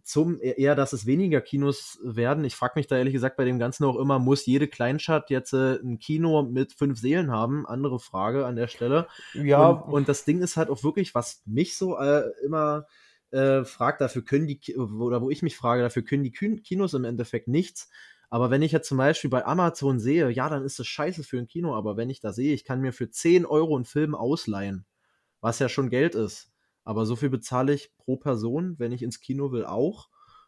[0.04, 2.44] zum e-, eher, dass es weniger Kinos werden.
[2.46, 5.54] Ich frage mich da ehrlich gesagt bei dem Ganzen auch immer, muss jede Kleinstadt jetzt
[5.54, 7.66] äh, ein Kino mit fünf Seelen haben?
[7.66, 9.08] Andere Frage an der Stelle.
[9.34, 9.70] Ja.
[9.70, 12.86] Und, und das Ding ist halt auch wirklich, was mich so äh, immer
[13.32, 17.04] äh, fragt, dafür können die, oder wo ich mich frage, dafür können die Kinos im
[17.04, 17.90] Endeffekt nichts.
[18.30, 21.38] Aber wenn ich jetzt zum Beispiel bei Amazon sehe, ja, dann ist das scheiße für
[21.38, 24.16] ein Kino, aber wenn ich da sehe, ich kann mir für 10 Euro einen Film
[24.16, 24.86] ausleihen,
[25.42, 26.55] was ja schon Geld ist
[26.86, 30.08] aber so viel bezahle ich pro Person, wenn ich ins Kino will, auch.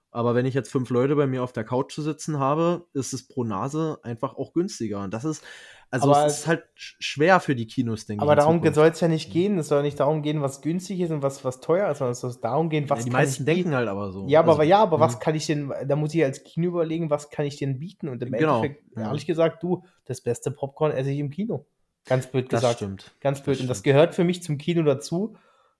[0.09, 3.13] Aber wenn ich jetzt fünf Leute bei mir auf der Couch zu sitzen habe, ist
[3.13, 5.03] es pro Nase einfach auch günstiger.
[5.03, 5.43] Und das ist,
[5.91, 8.39] also aber es ist halt schwer für die Kinos, denke aber ich.
[8.39, 9.57] Aber darum soll es ja nicht gehen.
[9.57, 12.21] Es soll nicht darum gehen, was günstig ist und was, was teuer ist, sondern es
[12.21, 12.99] soll darum gehen, was.
[12.99, 14.25] Ja, die meisten denken halt aber so.
[14.27, 15.19] Ja, aber, also, ja, aber was hm.
[15.19, 18.07] kann ich denn, da muss ich als Kino überlegen, was kann ich denn bieten?
[18.07, 18.63] Und im genau.
[18.63, 21.65] Endeffekt, ehrlich gesagt, du, das beste Popcorn esse ich im Kino.
[22.05, 22.63] Ganz blöd gesagt.
[22.71, 23.15] Das stimmt.
[23.19, 23.57] Ganz blöd.
[23.57, 25.35] Das und das gehört für mich zum Kino dazu.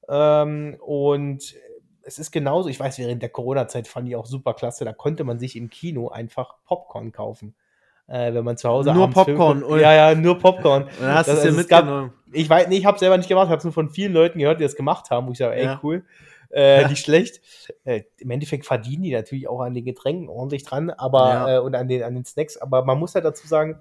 [0.09, 1.55] Ähm, und
[2.03, 5.23] es ist genauso, ich weiß, während der Corona-Zeit fand ich auch super klasse, da konnte
[5.23, 7.53] man sich im Kino einfach Popcorn kaufen.
[8.07, 11.39] Äh, wenn man zu Hause nur Popcorn Film, ja ja nur Popcorn dann hast das,
[11.39, 13.89] also mitgenommen ich weiß nee, ich habe selber nicht gemacht ich habe es nur von
[13.89, 15.79] vielen Leuten gehört die das gemacht haben wo ich sage ey ja.
[15.83, 16.05] cool
[16.49, 16.87] äh, ja.
[16.87, 17.41] nicht schlecht
[17.83, 21.55] äh, im Endeffekt verdienen die natürlich auch an den Getränken ordentlich dran aber ja.
[21.57, 23.77] äh, und an den an den Snacks aber man muss ja dazu sagen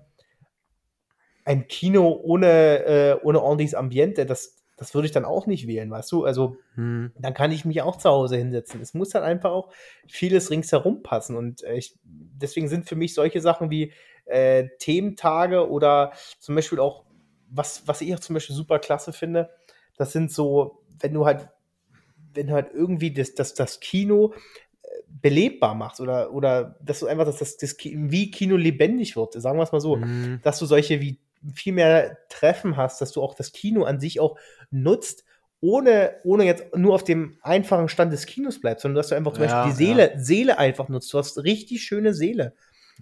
[1.45, 5.91] ein Kino ohne äh, ohne ordentliches Ambiente das das würde ich dann auch nicht wählen,
[5.91, 6.24] weißt du?
[6.24, 7.12] Also, hm.
[7.18, 8.81] dann kann ich mich auch zu Hause hinsetzen.
[8.81, 9.72] Es muss dann einfach auch
[10.07, 11.37] vieles ringsherum passen.
[11.37, 13.93] Und äh, ich, deswegen sind für mich solche Sachen wie
[14.27, 17.05] äh, Thementage oder zum Beispiel auch,
[17.49, 19.51] was, was ich auch zum Beispiel super klasse finde,
[19.97, 21.49] das sind so, wenn du halt,
[22.35, 24.35] wenn du halt irgendwie das, das, das Kino
[24.83, 29.41] äh, belebbar machst oder, oder dass du einfach, dass das, das wie Kino lebendig wird,
[29.41, 30.41] sagen wir es mal so, mhm.
[30.43, 31.18] dass du solche wie
[31.55, 34.38] viel mehr Treffen hast, dass du auch das Kino an sich auch
[34.70, 35.24] nutzt,
[35.61, 39.32] ohne, ohne jetzt nur auf dem einfachen Stand des Kinos bleibst, sondern dass du einfach
[39.32, 40.18] zum ja, Beispiel die Seele, ja.
[40.18, 41.12] Seele einfach nutzt.
[41.12, 42.55] Du hast richtig schöne Seele.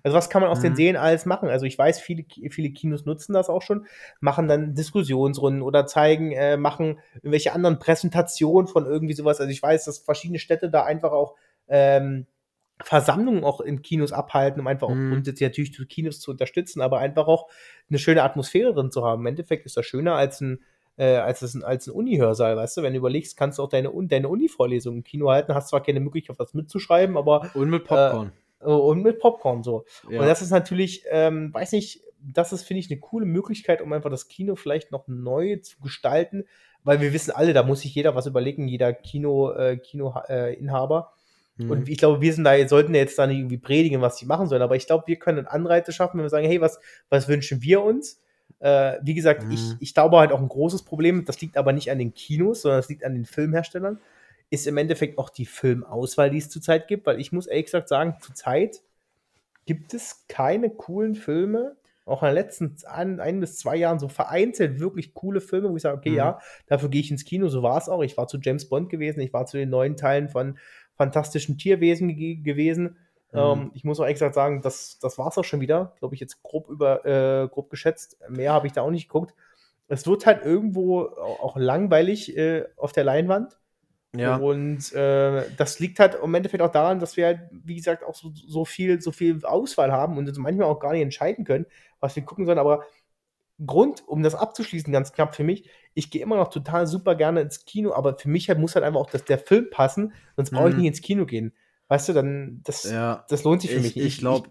[0.02, 0.76] Also was kann man aus den Mhm.
[0.76, 1.48] Serien alles machen?
[1.48, 3.86] Also ich weiß, viele, viele Kinos nutzen das auch schon,
[4.20, 9.40] machen dann Diskussionsrunden oder zeigen, äh, machen irgendwelche anderen Präsentationen von irgendwie sowas.
[9.40, 11.36] Also ich weiß, dass verschiedene Städte da einfach auch
[11.68, 12.26] ähm,
[12.82, 15.10] Versammlungen auch in Kinos abhalten, um einfach auch Mhm.
[15.12, 17.48] grundsätzlich natürlich die Kinos zu unterstützen, aber einfach auch
[17.88, 19.22] eine schöne Atmosphäre drin zu haben.
[19.22, 20.60] Im Endeffekt ist das schöner als ein
[20.96, 22.82] äh, als, ein, als ein Uni-Hörsaal, weißt du?
[22.82, 25.98] Wenn du überlegst, kannst du auch deine, deine Uni-Vorlesung im Kino halten, hast zwar keine
[25.98, 28.30] Möglichkeit, was mitzuschreiben, aber Und mit Popcorn.
[28.60, 29.86] äh, und mit Popcorn so.
[30.08, 30.20] ja.
[30.20, 33.92] Und das ist natürlich, ähm, weiß nicht, das ist, finde ich, eine coole Möglichkeit, um
[33.92, 36.44] einfach das Kino vielleicht noch neu zu gestalten,
[36.84, 41.12] weil wir wissen alle, da muss sich jeder was überlegen, jeder Kino, äh, Kinoinhaber.
[41.12, 41.23] Äh.
[41.56, 41.70] Mhm.
[41.70, 44.26] Und ich glaube, wir sind da, sollten ja jetzt da nicht irgendwie predigen, was die
[44.26, 47.28] machen sollen, aber ich glaube, wir können Anreize schaffen, wenn wir sagen, hey, was, was
[47.28, 48.20] wünschen wir uns?
[48.60, 49.50] Äh, wie gesagt, Mhm.
[49.52, 52.62] ich, ich glaube halt auch ein großes Problem, das liegt aber nicht an den Kinos,
[52.62, 53.98] sondern es liegt an den Filmherstellern,
[54.50, 57.88] ist im Endeffekt auch die Filmauswahl, die es zurzeit gibt, weil ich muss ehrlich gesagt
[57.88, 58.80] sagen, zurzeit
[59.66, 61.76] gibt es keine coolen Filme,
[62.06, 65.76] auch in den letzten ein, ein bis zwei Jahren so vereinzelt wirklich coole Filme, wo
[65.76, 66.16] ich sage, okay, Mhm.
[66.16, 68.02] ja, dafür gehe ich ins Kino, so war es auch.
[68.02, 70.58] Ich war zu James Bond gewesen, ich war zu den neuen Teilen von
[70.96, 72.96] Fantastischen Tierwesen ge gewesen.
[73.32, 73.38] Mhm.
[73.38, 76.14] Ähm, ich muss auch ehrlich gesagt sagen, das, das war es auch schon wieder, glaube
[76.14, 78.18] ich, jetzt grob über, äh, grob geschätzt.
[78.28, 79.34] Mehr habe ich da auch nicht geguckt.
[79.88, 83.58] Es wird halt irgendwo au- auch langweilig äh, auf der Leinwand.
[84.16, 84.36] ja.
[84.36, 88.14] Und äh, das liegt halt im Endeffekt auch daran, dass wir halt, wie gesagt, auch
[88.14, 91.66] so, so, viel, so viel Auswahl haben und uns manchmal auch gar nicht entscheiden können,
[92.00, 92.58] was wir gucken sollen.
[92.58, 92.84] Aber
[93.64, 97.40] Grund, um das abzuschließen, ganz knapp für mich, ich gehe immer noch total super gerne
[97.40, 100.50] ins Kino, aber für mich halt muss halt einfach auch das, der Film passen, sonst
[100.50, 100.80] brauche ich Mhm.
[100.82, 101.54] nicht ins Kino gehen.
[101.88, 103.24] Weißt du, dann, das, ja.
[103.28, 104.06] das lohnt sich für mich Ich, nicht.
[104.14, 104.50] ich glaube,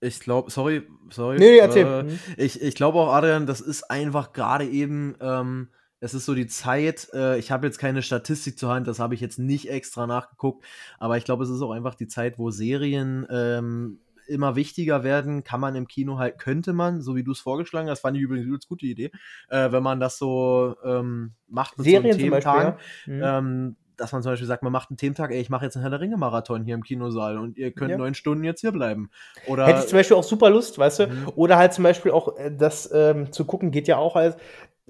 [0.00, 1.38] ich glaube, sorry, sorry.
[1.38, 1.86] Nee, nee, erzähl.
[1.86, 2.18] Äh, Mhm.
[2.36, 5.68] ich ich glaube auch, Adrian, das ist einfach gerade eben, ähm,
[6.00, 9.14] es ist so die Zeit, äh, ich habe jetzt keine Statistik zur Hand, das habe
[9.14, 10.64] ich jetzt nicht extra nachgeguckt,
[10.98, 15.44] aber ich glaube, es ist auch einfach die Zeit, wo Serien ähm, immer wichtiger werden,
[15.44, 18.22] kann man im Kino halt, könnte man, so wie du es vorgeschlagen hast, fand ich
[18.22, 19.10] übrigens eine gute Idee,
[19.48, 23.12] äh, wenn man das so ähm, macht mit Serien so zum einem Beispiel, Thementag, ja.
[23.12, 23.48] Mhm.
[23.48, 25.82] ähm, dass man zum Beispiel sagt, man macht einen Thementag, ey, ich mache jetzt einen
[25.82, 27.98] Herr der Ringe-Marathon hier im Kinosaal und ihr könnt Ja.
[27.98, 29.10] neun Stunden jetzt hier bleiben.
[29.46, 31.06] Oder Hätte ich zum Beispiel auch super Lust, weißt du?
[31.08, 31.28] Mhm.
[31.36, 34.36] Oder halt zum Beispiel auch äh, das ähm, zu gucken, geht ja auch als,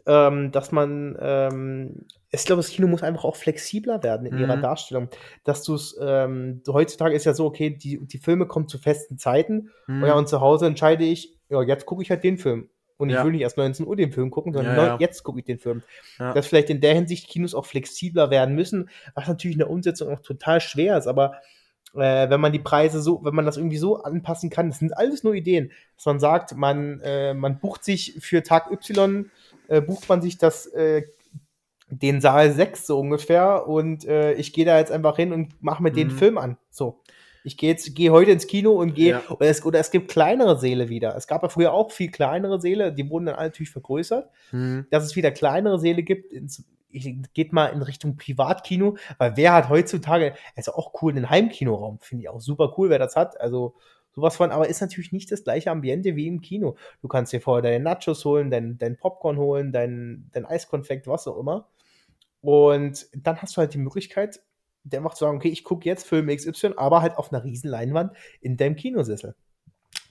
[0.07, 4.57] ähm, dass man, ähm, ich glaube, das Kino muss einfach auch flexibler werden in ihrer
[4.57, 4.63] Mhm.
[4.63, 5.09] Darstellung.
[5.45, 9.19] Dass du es, ähm, heutzutage ist ja so, okay, die, die Filme kommen zu festen
[9.19, 10.03] Zeiten Mhm.
[10.03, 12.69] und, ja, und zu Hause entscheide ich, ja, jetzt gucke ich halt den Film.
[12.97, 13.25] Und ich Ja.
[13.25, 14.97] will nicht erst 19 Uhr den Film gucken, sondern Ja, ja.
[15.01, 15.83] jetzt gucke ich den Film.
[16.35, 20.09] Dass vielleicht in der Hinsicht Kinos auch flexibler werden müssen, was natürlich in der Umsetzung
[20.15, 21.35] auch total schwer ist, aber
[21.95, 24.97] äh, wenn man die Preise so, wenn man das irgendwie so anpassen kann, das sind
[24.97, 29.31] alles nur Ideen, dass man sagt, man, äh, man bucht sich für Tag Y,
[29.69, 31.03] äh, bucht man sich das, äh,
[31.89, 35.83] den Saal 6 so ungefähr und äh, ich gehe da jetzt einfach hin und mache
[35.83, 36.13] mir den Mhm.
[36.13, 36.57] Film an.
[36.71, 37.01] So.
[37.45, 39.23] Ich gehe jetzt, gehe heute ins Kino und gehe, Ja.
[39.29, 41.17] oder, es, oder es gibt kleinere Säle wieder.
[41.17, 44.87] Es gab ja früher auch viel kleinere Säle, die wurden dann natürlich vergrößert Mhm.
[44.91, 46.33] dass es wieder kleinere Säle gibt.
[46.33, 51.29] Ins, ich, geht mal in Richtung Privatkino, weil wer hat heutzutage, also auch cool, einen
[51.31, 53.41] Heimkinoraum, finde ich auch super cool, wer das hat.
[53.41, 53.75] Also
[54.15, 56.77] sowas von, aber ist natürlich nicht das gleiche Ambiente wie im Kino.
[57.01, 61.27] Du kannst dir vorher deine Nachos holen, dein, dein Popcorn holen, dein, dein Eiskonfekt, was
[61.27, 61.69] auch immer.
[62.41, 64.41] Und dann hast du halt die Möglichkeit,
[64.85, 67.71] der einfach zu sagen, okay, ich gucke jetzt Film XY, aber halt auf einer riesen
[67.71, 69.35] Leinwand in deinem Kinosessel.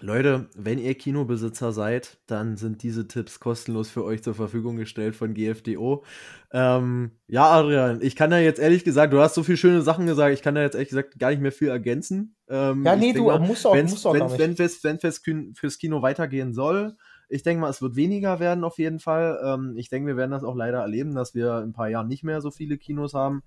[0.04, 5.16] Leute, wenn ihr Kinobesitzer seid, dann sind diese Tipps kostenlos für euch zur Verfügung gestellt
[5.16, 6.04] von GFDO.
[6.52, 10.06] Ähm, ja, Adrian, ich kann da jetzt ehrlich gesagt, du hast so viele schöne Sachen
[10.06, 12.36] gesagt, ich kann da jetzt ehrlich gesagt gar nicht mehr viel ergänzen.
[12.50, 15.22] Ähm, Ja, nee, du mal, musst auch, wenn's- musst auch wenn's- wenn es wenn es
[15.58, 16.96] fürs Kino weitergehen soll,
[17.30, 19.40] ich denke mal, es wird weniger werden auf jeden Fall.
[19.44, 22.08] Ähm, ich denke, wir werden das auch leider erleben, dass wir in ein paar Jahren
[22.10, 23.42] nicht mehr so viele Kinos haben.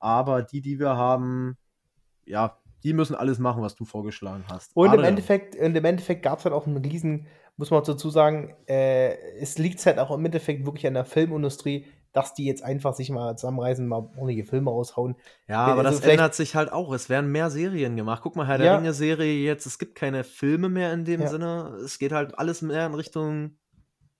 [0.00, 1.56] Aber die, die wir haben,
[2.24, 4.70] ja, die müssen alles machen, was du vorgeschlagen hast.
[4.74, 5.08] Und im Adrian.
[5.08, 7.26] Endeffekt, und im Endeffekt gab es halt auch einen riesen,
[7.56, 11.86] muss man dazu sagen, äh, es liegt halt auch im Endeffekt wirklich an der Filmindustrie,
[12.12, 15.14] dass die jetzt einfach sich mal zusammenreißen, mal ordentliche Filme raushauen.
[15.46, 16.92] Ja, Wenn- aber also das ändert sich halt auch.
[16.92, 18.20] Es werden mehr Serien gemacht.
[18.24, 18.76] Guck mal, Herr der Ja.
[18.78, 21.28] Ringe-Serie jetzt, es gibt keine Filme mehr in dem Ja.
[21.28, 21.76] Sinne.
[21.84, 23.52] Es geht halt alles mehr in Richtung.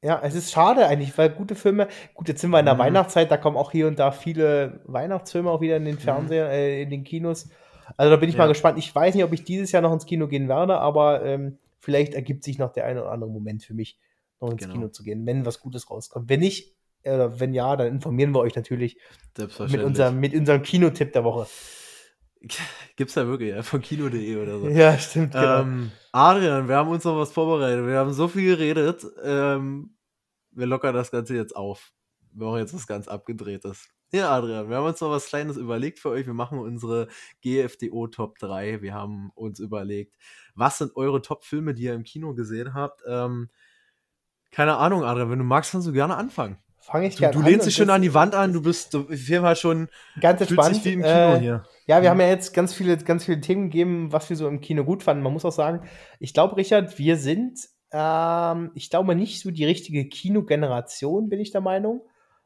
[0.02, 2.78] Ja, es ist schade eigentlich, weil gute Filme, gut, jetzt sind wir in der Mhm.
[2.78, 6.82] Weihnachtszeit, da kommen auch hier und da viele Weihnachtsfilme auch wieder in den Fernseher, äh,
[6.82, 7.48] in den Kinos.
[7.96, 8.44] Also da bin ich mal.
[8.44, 8.48] Ja.
[8.48, 8.78] gespannt.
[8.78, 12.14] Ich weiß nicht, ob ich dieses Jahr noch ins Kino gehen werde, aber ähm, vielleicht
[12.14, 13.98] ergibt sich noch der eine oder andere Moment für mich,
[14.40, 14.74] noch ins Genau.
[14.74, 16.28] Kino zu gehen, wenn was Gutes rauskommt.
[16.28, 18.98] Wenn nicht, äh, oder wenn ja, dann informieren wir euch natürlich
[19.38, 21.46] mit unserem, mit unserem Kinotipp der Woche.
[22.96, 24.68] Gibt's ja wirklich, ja, von Kino.de oder so.
[24.68, 25.60] Ja, stimmt, genau.
[25.60, 27.86] Ähm, Adrian, wir haben uns noch was vorbereitet.
[27.86, 29.04] Wir haben so viel geredet.
[29.22, 29.94] Ähm,
[30.52, 31.92] wir lockern das Ganze jetzt auf.
[32.32, 33.88] wir machen jetzt was ganz abgedrehtes.
[34.12, 36.26] Ja, Adrian, wir haben uns noch was Kleines überlegt für euch.
[36.26, 37.06] Wir machen unsere
[37.42, 38.82] GFDO Top 3.
[38.82, 40.16] Wir haben uns überlegt,
[40.54, 43.02] was sind eure Top-Filme, die ihr im Kino gesehen habt?
[43.06, 43.50] Ähm,
[44.50, 46.58] keine Ahnung, Adrian, wenn du magst, kannst du gerne anfangen.
[46.80, 49.42] Fange ich Du, du lehnst dich schon an die Wand an, du bist auf jeden
[49.42, 49.88] Fall schon
[50.20, 50.74] ganz entspannt.
[50.74, 51.62] sich wie im Kino äh, hier.
[51.86, 52.12] Ja, wir Mhm.
[52.12, 55.02] haben ja jetzt ganz viele, ganz viele Themen gegeben, was wir so im Kino gut
[55.04, 55.22] fanden.
[55.22, 55.86] Man muss auch sagen,
[56.18, 57.60] ich glaube, Richard, wir sind,
[57.92, 62.00] ähm, ich glaube nicht so die richtige Kinogeneration, bin ich der Meinung.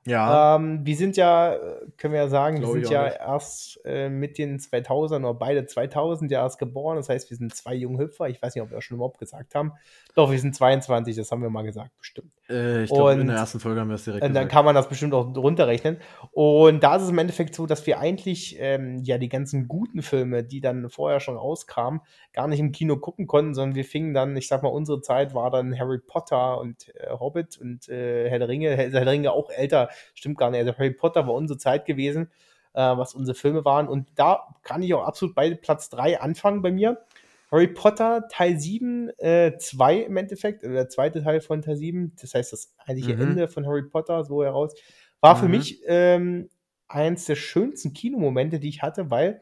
[0.07, 3.17] Ja, Ähm, wir sind ja, äh, können wir ja sagen, wir Glaub sind ja nicht.
[3.21, 6.97] erst äh, mit den 2000 oder beide 2000 ja erst geboren.
[6.97, 8.29] Das heißt, wir sind zwei junge Hüpfer.
[8.29, 9.73] Ich weiß nicht, ob wir das schon überhaupt gesagt haben.
[10.15, 12.31] Doch, wir sind 22, das haben wir mal gesagt, bestimmt.
[12.51, 14.53] äh, ich glaube, in der ersten Folge haben wir es direkt Und dann gesagt.
[14.53, 15.99] kann man das bestimmt auch runterrechnen.
[16.33, 20.03] Und da ist es im Endeffekt so, dass wir eigentlich ähm, ja die ganzen guten
[20.03, 22.01] Filme, die dann vorher schon rauskamen,
[22.33, 25.35] gar nicht im Kino gucken konnten, sondern wir fingen dann, ich sag mal, unsere Zeit
[25.35, 29.33] war dann Harry Potter und äh, Hobbit und äh, Herr der Ringe, Herr der Ringe
[29.33, 30.61] auch älter, stimmt gar nicht.
[30.61, 32.31] Also Harry Potter war unsere Zeit gewesen,
[32.75, 33.89] äh, was unsere Filme waren.
[33.89, 37.05] Und da kann ich auch absolut bei Platz 3 anfangen bei mir.
[37.51, 39.11] Harry Potter Teil 7,
[39.59, 43.21] 2 im Endeffekt, oder der zweite Teil von Teil 7, das heißt das eigentliche Mhm.
[43.21, 44.75] Ende von Harry Potter, so heraus,
[45.21, 45.51] war für Mhm.
[45.53, 46.49] mich ähm,
[46.89, 49.41] eins der schönsten Kinomomente, die ich hatte, weil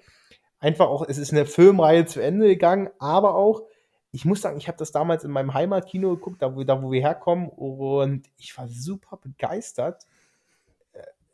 [0.60, 3.62] einfach auch, es ist eine Filmreihe zu Ende gegangen, aber auch,
[4.10, 6.92] ich muss sagen, ich habe das damals in meinem Heimatkino geguckt, da wo, da wo
[6.92, 10.06] wir herkommen, und ich war super begeistert.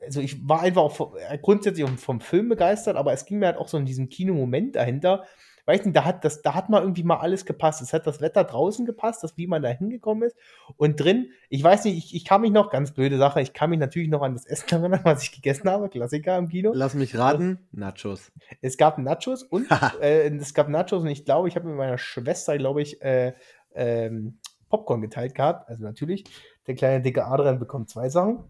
[0.01, 3.47] Also ich war einfach auch vom, äh, grundsätzlich vom Film begeistert, aber es ging mir
[3.47, 5.25] halt auch so in diesem Kinomoment dahinter.
[5.69, 7.83] Weiß nicht, da hat das, da hat mal irgendwie mal alles gepasst.
[7.83, 10.35] Es hat das Wetter draußen gepasst, das, wie man da hingekommen ist.
[10.79, 13.69] Und drin, ich weiß nicht, ich, ich kann mich noch, ganz blöde Sache, ich kann
[13.69, 16.73] mich natürlich noch an das Essen erinnern, was ich gegessen habe, Klassiker im Kino.
[16.75, 18.33] Lass mich raten, Nachos.
[18.63, 19.67] Es gab Nachos und
[20.01, 23.35] äh, es gab Nachos und ich glaube, ich habe mit meiner Schwester, glaube ich, äh,
[23.75, 24.39] ähm,
[24.71, 25.69] Popcorn geteilt gehabt.
[25.69, 26.25] Also natürlich,
[26.67, 28.45] der kleine dicke Adrian bekommt zwei Sachen.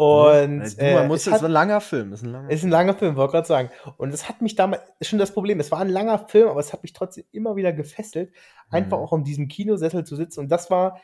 [0.00, 2.12] Und du, äh, man muss, es ist ein langer Film.
[2.12, 3.70] Ist ein langer ist ein langer Film, wollte gerade sagen.
[3.96, 6.60] Und es hat mich damals, ist schon das Problem, es war ein langer Film, aber
[6.60, 8.32] es hat mich trotzdem immer wieder gefesselt,
[8.70, 9.02] einfach Mhm.
[9.04, 10.38] auch in diesem Kinosessel zu sitzen.
[10.38, 11.00] Und das war,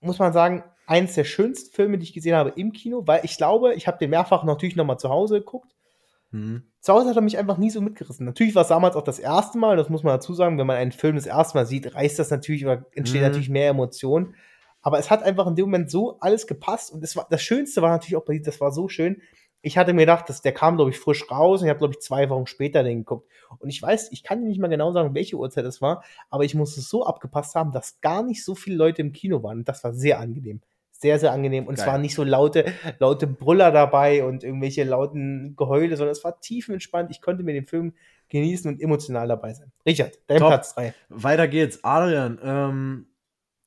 [0.00, 3.38] muss man sagen, eins der schönsten Filme, die ich gesehen habe im Kino, weil ich
[3.38, 5.74] glaube, ich habe den mehrfach natürlich nochmal zu Hause geguckt.
[6.30, 6.64] Mhm.
[6.80, 8.26] Zu Hause hat er mich einfach nie so mitgerissen.
[8.26, 10.76] Natürlich war es damals auch das erste Mal, das muss man dazu sagen, wenn man
[10.76, 13.28] einen Film das erste Mal sieht, reißt das natürlich oder entsteht Mhm.
[13.28, 14.34] natürlich mehr Emotionen.
[14.82, 17.82] Aber es hat einfach in dem Moment so alles gepasst und es war, das Schönste
[17.82, 19.20] war natürlich auch bei das war so schön.
[19.62, 21.92] Ich hatte mir gedacht, dass der kam, glaube ich, frisch raus und ich habe, glaube
[21.94, 23.28] ich, zwei Wochen später den geguckt.
[23.58, 26.44] Und ich weiß, ich kann dir nicht mal genau sagen, welche Uhrzeit es war, aber
[26.44, 29.58] ich muss es so abgepasst haben, dass gar nicht so viele Leute im Kino waren.
[29.58, 30.62] Und das war sehr angenehm.
[30.92, 31.66] Sehr, sehr angenehm.
[31.66, 31.92] Und es Geil.
[31.92, 37.10] waren nicht so laute, laute Brüller dabei und irgendwelche lauten Geheule, sondern es war tiefenentspannt.
[37.10, 37.94] Ich konnte mir den Film
[38.28, 39.72] genießen und emotional dabei sein.
[39.84, 40.48] Richard, dein Top.
[40.48, 40.94] Platz 3.
[41.08, 41.82] Weiter geht's.
[41.82, 43.06] Adrian, ähm,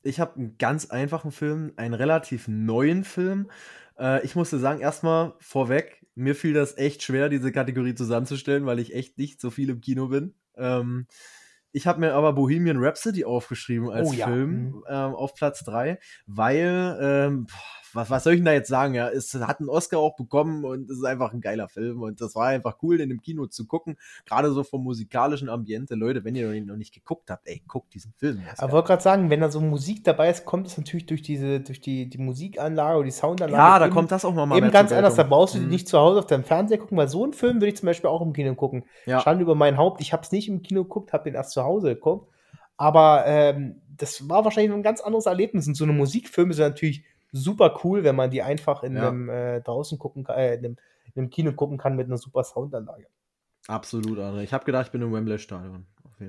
[0.04, 3.50] ich habe einen ganz einfachen Film, einen relativ neuen Film.
[3.98, 8.80] Äh, ich musste sagen, erstmal vorweg, mir fiel das echt schwer, diese Kategorie zusammenzustellen, weil
[8.80, 10.36] ich echt nicht so viel im Kino bin.
[10.56, 11.08] Ähm,
[11.72, 14.28] ich habe mir aber Bohemian Rhapsody aufgeschrieben als Oh ja.
[14.28, 17.48] Film ähm, auf Platz 3, weil, ähm,
[17.94, 18.94] was, was soll ich denn da jetzt sagen?
[18.94, 22.22] Ja, es hat einen Oscar auch bekommen und es ist einfach ein geiler Film und
[22.22, 23.98] das war einfach cool, den im Kino zu gucken.
[24.26, 25.96] Gerade so vom musikalischen Ambiente.
[25.96, 28.42] Leute, wenn ihr ihn noch nicht geguckt habt, ey, guckt diesen Film.
[28.58, 28.72] Aber geil.
[28.74, 31.82] wollte gerade sagen, wenn da so Musik dabei ist, kommt es natürlich durch diese, durch
[31.82, 33.62] die, die Musikanlage oder die Soundanlage.
[33.62, 35.70] ja, da eben- kommt das auch nochmal Eben ganz anders, da brauchst du Mhm.
[35.70, 38.10] nicht zu Hause auf deinem Fernseher gucken, weil so einen Film würde ich zum Beispiel
[38.10, 38.86] auch im Kino gucken.
[39.06, 39.20] Ja.
[39.22, 41.64] Schande über mein Haupt, ich habe es nicht im Kino geguckt, habe den erst zu
[41.64, 42.30] Hause geguckt.
[42.76, 45.68] Aber ähm, das war wahrscheinlich ein ganz anderes Erlebnis.
[45.68, 47.04] Und so eine Musikfilme sind natürlich
[47.34, 49.10] super cool, wenn man die einfach in Ja.
[49.10, 50.78] einem äh, draußen gucken kann, äh, in, einem,
[51.14, 53.08] in einem Kino gucken kann mit einer super Soundanlage.
[53.68, 54.44] Absolut, André.
[54.44, 55.86] Ich habe gedacht, ich bin im Wembley-Stadion.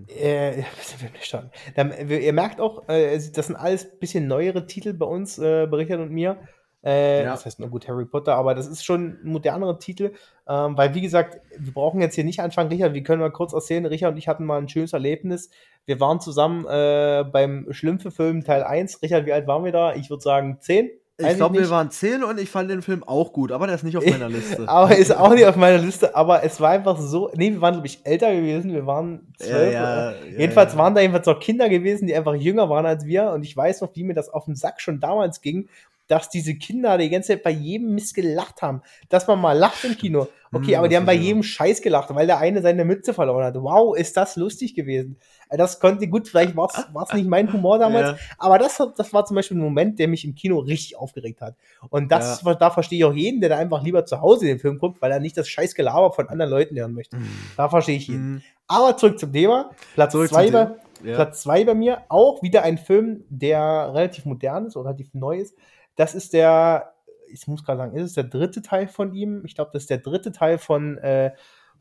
[0.08, 0.60] Äh,
[1.76, 5.38] ja, wir- ihr merkt auch, äh, das sind alles ein bisschen neuere Titel bei uns,
[5.38, 6.38] äh, Richard und mir.
[6.84, 7.30] Äh, Ja.
[7.32, 10.12] Das heißt, na gut, Harry Potter, aber das ist schon ein modernerer Titel,
[10.46, 13.52] ähm, weil, wie gesagt, wir brauchen jetzt hier nicht anfangen, Richard, wir können mal kurz
[13.52, 15.50] erzählen, Richard und ich hatten mal ein schönes Erlebnis.
[15.86, 19.02] Wir waren zusammen äh, beim Schlümpfe-Film Teil 1.
[19.02, 19.94] Richard, wie alt waren wir da?
[19.94, 20.90] Ich würde sagen 10.
[21.16, 23.76] Weiß Ich glaube, wir waren 10 und ich fand den Film auch gut, aber der
[23.76, 24.64] ist nicht auf meiner Liste.
[24.68, 27.74] aber ist auch nicht auf meiner Liste, aber es war einfach so, nee, wir waren,
[27.74, 30.78] glaube ich, älter gewesen, wir waren 12 ja, ja, Jedenfalls ja.
[30.80, 33.30] waren da jedenfalls auch Kinder gewesen, die einfach jünger waren als wir.
[33.30, 35.68] Und ich weiß noch, wie mir das auf den Sack schon damals ging,
[36.06, 38.82] dass diese Kinder die ganze Zeit bei jedem Mist gelacht haben.
[39.08, 40.28] Dass man mal lacht im Kino.
[40.52, 43.12] Okay, Hm, aber die haben bei ja- jedem Scheiß gelacht, weil der eine seine Mütze
[43.14, 43.54] verloren hat.
[43.56, 45.16] Wow, ist das lustig gewesen.
[45.48, 48.16] Äh, Das konnte, gut, vielleicht war es nicht mein Humor damals, Ja.
[48.38, 51.56] aber das, das war zum Beispiel ein Moment, der mich im Kino richtig aufgeregt hat.
[51.90, 54.78] Und das, da verstehe ich auch jeden, der da einfach lieber zu Hause den Film
[54.78, 57.16] guckt, weil er nicht das scheiß Gelaber von anderen Leuten hören möchte.
[57.56, 58.34] Da verstehe ich jeden.
[58.34, 58.42] Mhm.
[58.68, 59.70] Aber zurück zum Thema.
[59.94, 60.70] Platz Zurück zwei bei.
[61.04, 61.16] Ja.
[61.16, 62.02] Platz zwei bei mir.
[62.08, 65.54] Auch wieder ein Film, der relativ modern ist oder relativ neu ist.
[65.96, 66.94] Das ist der,
[67.28, 69.42] ich muss gerade sagen, ist es der dritte Teil von ihm?
[69.44, 71.32] Ich glaube, das ist der dritte Teil von, äh,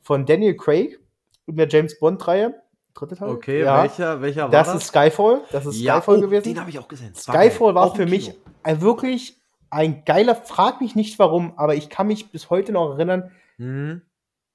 [0.01, 0.99] von Daniel Craig
[1.47, 2.55] in der James Bond-Reihe.
[2.93, 3.29] Dritte Teil?
[3.29, 3.81] Okay, Ja.
[3.83, 4.83] welcher, welcher war Das das?
[4.83, 5.41] ist Skyfall.
[5.51, 6.43] Das ist ja, Skyfall oh, gewesen.
[6.43, 7.13] den habe ich auch gesehen.
[7.15, 8.33] Skyfall war Auch für mich
[8.63, 12.91] ein wirklich ein geiler, frag mich nicht warum, aber ich kann mich bis heute noch
[12.93, 14.01] erinnern, Mhm.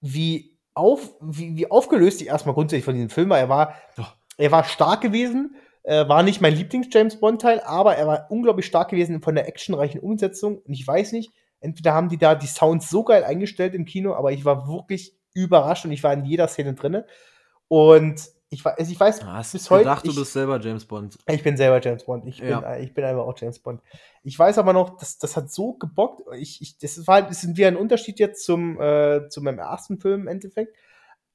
[0.00, 3.38] wie, auf, wie, wie aufgelöst ich erstmal grundsätzlich von diesem Film war.
[3.38, 4.04] Er war, Oh.
[4.36, 5.56] er war stark gewesen,
[5.88, 10.00] äh, war nicht mein Lieblings-James Bond-Teil, aber er war unglaublich stark gewesen von der actionreichen
[10.00, 10.58] Umsetzung.
[10.58, 14.14] Und ich weiß nicht, entweder haben die da die Sounds so geil eingestellt im Kino,
[14.14, 17.04] aber ich war wirklich überrascht und ich war in jeder Szene drin.
[17.68, 18.20] Und
[18.50, 19.84] ich, also ich weiß Hast bis heute.
[19.84, 21.16] gedacht, ich, du bist selber James Bond.
[21.26, 22.26] ich bin selber James Bond.
[22.26, 22.60] Ich bin, Ja.
[22.74, 23.80] äh, ich bin einfach auch James Bond.
[24.22, 26.22] Ich weiß aber noch, das, das hat so gebockt.
[26.36, 29.98] Ich, ich, das war das ist wieder ein Unterschied jetzt zum, äh, zu meinem ersten
[29.98, 30.74] Film im Endeffekt.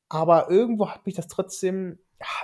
[0.09, 1.97] Aber irgendwo hat mich das trotzdem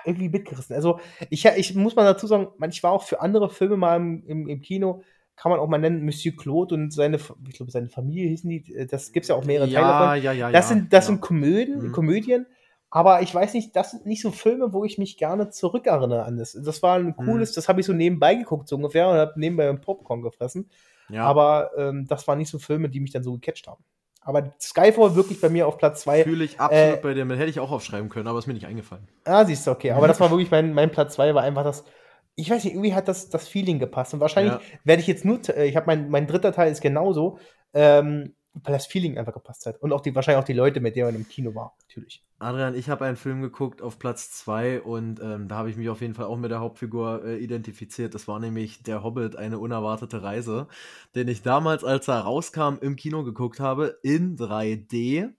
[0.05, 0.75] irgendwie mitgerissen.
[0.75, 0.99] Also
[1.29, 4.47] ich, ich muss mal dazu sagen, ich war auch für andere Filme mal im, im,
[4.47, 5.01] im Kino,
[5.35, 7.17] kann man auch mal nennen, Monsieur Claude und seine,
[7.47, 8.87] ich glaube, seine Familie hießen die.
[8.89, 10.07] Das gibt es ja auch mehrere Teile davon.
[10.07, 10.75] ja, ja, ja, Das ja.
[10.75, 11.07] sind, das ja.
[11.13, 11.91] sind Komödien, Mhm.
[11.93, 12.45] Komödien,
[12.89, 16.37] aber ich weiß nicht, das sind nicht so Filme, wo ich mich gerne zurückerinnere an
[16.37, 16.53] das.
[16.61, 17.07] Das war Mhm.
[17.07, 20.21] ein cooles, das habe ich so nebenbei geguckt, so ungefähr, und habe nebenbei ein Popcorn
[20.21, 20.69] gefressen.
[21.09, 21.23] ja.
[21.23, 23.83] Aber ähm, das waren nicht so Filme, die mich dann so gecatcht haben.
[24.29, 26.23] Aber Skyfall wirklich bei mir auf Platz 2.
[26.23, 27.25] Fühle ich absolut äh, bei dir.
[27.25, 27.39] mit.
[27.39, 29.07] Hätte ich auch aufschreiben können, aber ist mir nicht eingefallen.
[29.25, 29.91] Ah, siehst du, okay.
[29.91, 31.83] Aber das war wirklich mein, mein Platz 2, war einfach das.
[32.35, 34.13] Ich weiß nicht, irgendwie hat das, das Feeling gepasst.
[34.13, 34.59] Und wahrscheinlich Ja.
[34.83, 37.39] werde ich jetzt nur, äh, ich habe mein, mein dritter Teil ist genauso,
[37.73, 39.81] ähm, weil das Feeling einfach gepasst hat.
[39.81, 42.23] Und auch die, wahrscheinlich auch die Leute, mit denen man im Kino war, natürlich.
[42.39, 45.89] Adrian, ich habe einen Film geguckt auf Platz 2 und ähm, da habe ich mich
[45.89, 48.15] auf jeden Fall auch mit der Hauptfigur äh, identifiziert.
[48.15, 50.67] Das war nämlich Der Hobbit, eine unerwartete Reise,
[51.15, 55.33] den ich damals, als er rauskam, im Kino geguckt habe, in 3D.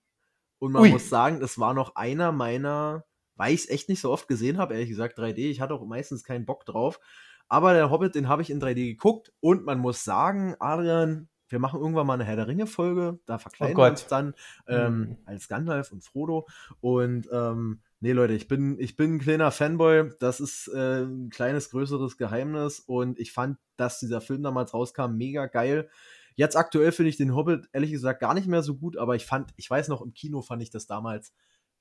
[0.58, 0.90] Und man Ui.
[0.90, 3.06] muss sagen, das war noch einer meiner,
[3.36, 5.50] weil ich es echt nicht so oft gesehen habe, ehrlich gesagt, 3D.
[5.50, 7.00] Ich hatte auch meistens keinen Bock drauf.
[7.48, 11.58] Aber der Hobbit, den habe ich in 3D geguckt und man muss sagen, Adrian, wir
[11.58, 13.90] machen irgendwann mal eine Herr der Ringe-Folge, da verkleiden wir Gott.
[13.92, 14.34] uns dann
[14.66, 15.16] ähm, Mhm.
[15.26, 16.46] als Gandalf und Frodo.
[16.80, 20.10] Und ähm, nee, Leute, ich bin, ich bin ein kleiner Fanboy.
[20.20, 22.80] Das ist äh, ein kleines, größeres Geheimnis.
[22.80, 25.90] Und ich fand, dass dieser Film damals rauskam, mega geil.
[26.36, 29.26] Jetzt aktuell finde ich den Hobbit ehrlich gesagt gar nicht mehr so gut, aber ich
[29.26, 31.34] fand, ich weiß noch, im Kino fand ich das damals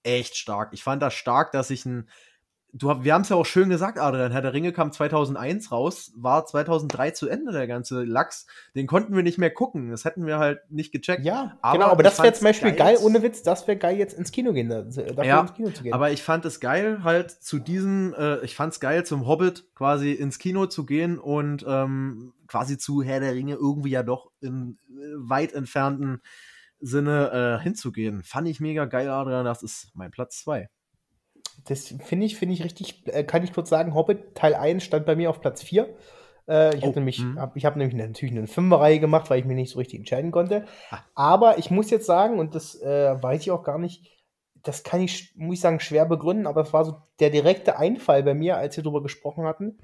[0.03, 0.73] echt stark.
[0.73, 2.09] Ich fand das stark, dass ich ein.
[2.71, 4.31] Du, wir haben es ja auch schön gesagt, Adrian.
[4.31, 8.45] Herr der Ringe kam 2001 raus, war 2003 zu Ende, der ganze Lachs.
[8.75, 9.89] Den konnten wir nicht mehr gucken.
[9.89, 11.25] Das hätten wir halt nicht gecheckt.
[11.25, 12.95] Ja, Aber genau, aber das wäre zum Beispiel geil.
[12.95, 15.69] geil, ohne Witz, das wäre geil, jetzt ins Kino gehen, da- dafür Ja, ins Kino
[15.71, 15.93] zu gehen.
[15.93, 19.73] Aber ich fand es geil, halt zu diesem, äh, ich fand es geil, zum Hobbit
[19.73, 24.29] quasi ins Kino zu gehen und ähm, quasi zu Herr der Ringe irgendwie ja doch
[24.41, 26.21] im äh, weit entfernten
[26.79, 28.23] Sinne äh, hinzugehen.
[28.23, 29.43] Fand ich mega geil, Adrian.
[29.43, 30.69] Das ist mein Platz 2.
[31.65, 35.05] das finde ich, finde ich richtig, äh, kann ich kurz sagen, Hobbit Teil 1 stand
[35.05, 35.89] bei mir auf Platz 4.
[36.47, 37.39] Äh, ich Oh, habe nämlich, mhm.
[37.39, 40.31] hab, ich habe nämlich natürlich eine Fünferreihe gemacht, weil ich mich nicht so richtig entscheiden
[40.31, 40.65] konnte.
[40.89, 40.99] Ah.
[41.15, 44.09] Aber ich muss jetzt sagen, und das äh, weiß ich auch gar nicht,
[44.63, 48.23] das kann ich, muss ich sagen, schwer begründen, aber es war so der direkte Einfall
[48.23, 49.77] bei mir, als wir darüber gesprochen hatten,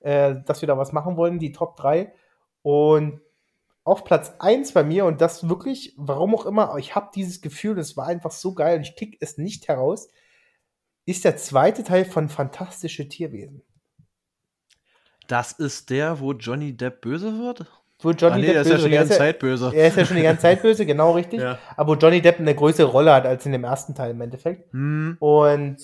[0.00, 2.12] äh, dass wir da was machen wollen, die Top 3.
[2.62, 3.20] Und
[3.82, 7.78] auf Platz 1 bei mir, und das wirklich, warum auch immer, ich habe dieses Gefühl,
[7.78, 10.08] es war einfach so geil und ich krieg es nicht heraus,
[11.06, 13.62] ist der zweite Teil von Fantastische Tierwesen.
[15.26, 17.66] Das ist der, wo Johnny Depp böse wird?
[18.00, 19.66] Wo Johnny ah, nee, Depp der ist ja böse schon die ganze Zeit böse.
[19.66, 21.40] ja- Er ist ja schon die ganze Zeit böse, genau richtig.
[21.44, 21.58] Ja.
[21.76, 24.72] Aber wo Johnny Depp eine größere Rolle hat als in dem ersten Teil im Endeffekt.
[24.72, 25.76] Hm, Und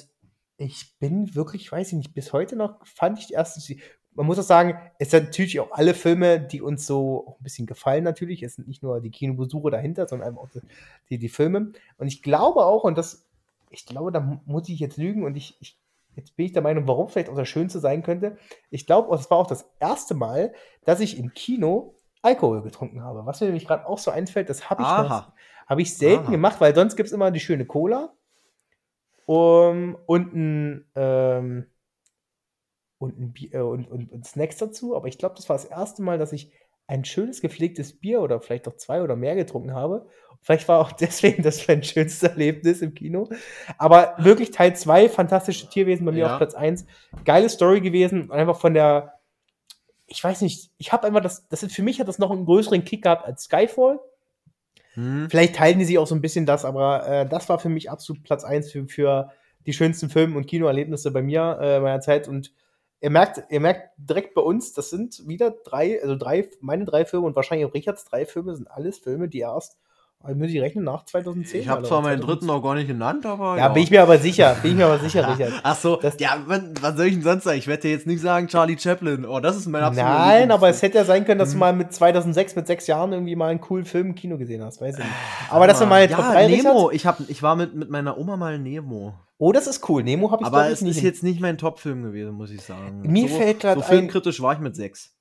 [0.59, 3.81] ich bin wirklich, weiß ich nicht, bis heute noch fand ich die ersten.
[4.13, 7.67] Man muss auch sagen, es sind natürlich auch alle Filme, die uns so ein bisschen
[7.67, 8.43] gefallen, natürlich.
[8.43, 10.49] Es sind nicht nur die Kinobesuche dahinter, sondern einfach auch
[11.09, 11.73] die, die Filme.
[11.97, 13.30] Und ich glaube auch, und das,
[13.71, 15.79] ich glaube, da mu- muss ich jetzt lügen und ich, ich
[16.17, 18.37] jetzt bin ich der Meinung, warum vielleicht auch das Schönste sein könnte.
[18.69, 20.53] Ich glaube, es war auch das erste Mal,
[20.85, 23.25] dass ich im Kino Alkohol getrunken habe.
[23.25, 25.33] Was mir nämlich gerade auch so einfällt, das habe ich, noch-
[25.67, 26.31] habe ich selten Aha.
[26.33, 28.13] gemacht, weil sonst gibt es immer die schöne Cola
[29.27, 31.67] um, und ein ähm,
[32.99, 34.97] und, ein Bier, äh, und, und, und Snacks dazu.
[34.97, 36.53] Aber ich glaube, das war das erste Mal, dass ich
[36.87, 40.09] ein schönes gepflegtes Bier oder vielleicht auch zwei oder mehr getrunken habe.
[40.43, 43.29] Vielleicht war auch deswegen das mein schönstes Erlebnis im Kino.
[43.79, 46.33] Aber wirklich Teil 2, fantastische Tierwesen bei mir Ja.
[46.33, 46.87] auf Platz 1.
[47.25, 48.23] Geile Story gewesen.
[48.23, 49.15] Und einfach von der,
[50.07, 52.47] ich weiß nicht, ich habe einfach das, das ist, für mich hat das noch einen
[52.47, 54.01] größeren Kick gehabt als Skyfall.
[54.95, 55.29] Hm.
[55.31, 57.91] Vielleicht teilen die sich auch so ein bisschen das, aber äh, das war für mich
[57.91, 59.31] absolut Platz 1 für, für
[59.67, 62.27] die schönsten Film- und Kinoerlebnisse bei mir äh, meiner Zeit.
[62.27, 62.53] Und
[63.01, 67.05] ihr merkt, ihr merkt direkt bei uns, das sind wieder drei, also drei, meine drei
[67.05, 69.79] Filme und wahrscheinlich auch Richards drei Filme sind alles Filme, die erst
[70.23, 71.63] Also muss ich rechnen, nach 2010?
[71.63, 72.29] Ich habe zwar meinen 2000?
[72.43, 73.57] dritten noch gar nicht genannt, aber.
[73.57, 74.55] Ja, bin ich mir aber sicher.
[74.61, 75.53] Bin ich mir aber sicher, Richard.
[75.63, 77.57] Ach so, Das- ja, was soll ich denn sonst sagen?
[77.59, 79.25] Ich werde dir jetzt nicht sagen Charlie Chaplin.
[79.25, 81.61] Oh, das ist mein absoluter Nein, aber es hätte ja sein können, dass du Mhm.
[81.61, 84.83] mal mit 2006, mit sechs Jahren irgendwie mal einen coolen Film im Kino gesehen hast.
[84.83, 85.15] Weiß ich nicht.
[85.49, 86.71] Aber das sind meine ja, Top 3, Nemo.
[86.89, 86.95] Richard.
[86.95, 89.15] Ich, hab, ich war mit, mit meiner Oma mal Nemo.
[89.39, 90.03] Oh, das ist cool.
[90.03, 91.03] Nemo habe ich, Aber es ist nicht.
[91.03, 93.01] jetzt nicht mein Top-Film gewesen, muss ich sagen.
[93.05, 95.15] Mir so, fällt grad So ein- filmkritisch war ich mit sechs.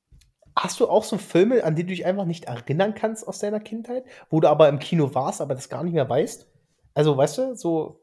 [0.62, 3.62] Hast du auch so Filme, an die du dich einfach nicht erinnern kannst aus deiner
[3.62, 6.47] Kindheit, wo du aber im Kino warst, aber das gar nicht mehr weißt?
[6.93, 8.01] Also, weißt du, so,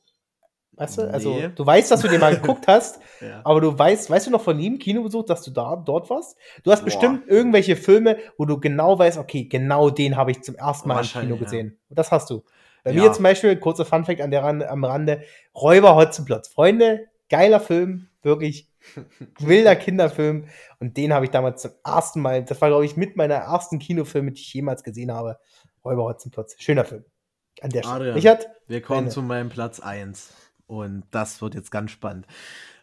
[0.73, 1.51] weißt du, also, Nee.
[1.55, 3.43] du weißt, dass du den mal geguckt hast, Ja.
[3.45, 6.39] aber du weißt, weißt du noch von ihm Kinobesuch, dass du da dort warst?
[6.63, 6.87] Du hast Boah.
[6.87, 11.03] bestimmt irgendwelche Filme, wo du genau weißt, okay, genau den habe ich zum ersten Mal
[11.03, 11.43] im Kino ja.
[11.43, 11.79] gesehen.
[11.91, 12.43] Und das hast du.
[12.85, 13.03] Bei Ja.
[13.03, 15.23] mir zum Beispiel, kurzer Funfact an der am Rande,
[15.55, 16.49] Räuber Hotzenplotz.
[16.49, 18.71] Freunde, geiler Film, wirklich
[19.39, 20.47] wilder Kinderfilm.
[20.79, 23.79] Und den habe ich damals zum ersten Mal, das war, glaube ich, mit meiner ersten
[23.79, 25.39] Kinofilme, die ich jemals gesehen habe.
[25.85, 26.57] Räuber Hotzenplotz.
[26.59, 27.05] Schöner Film.
[27.61, 27.95] An der Stelle.
[27.95, 28.15] Adrian.
[28.15, 28.49] Richard?
[28.67, 29.11] Wir kommen Meine.
[29.11, 30.33] zu meinem Platz 1.
[30.67, 32.27] Und das wird jetzt ganz spannend.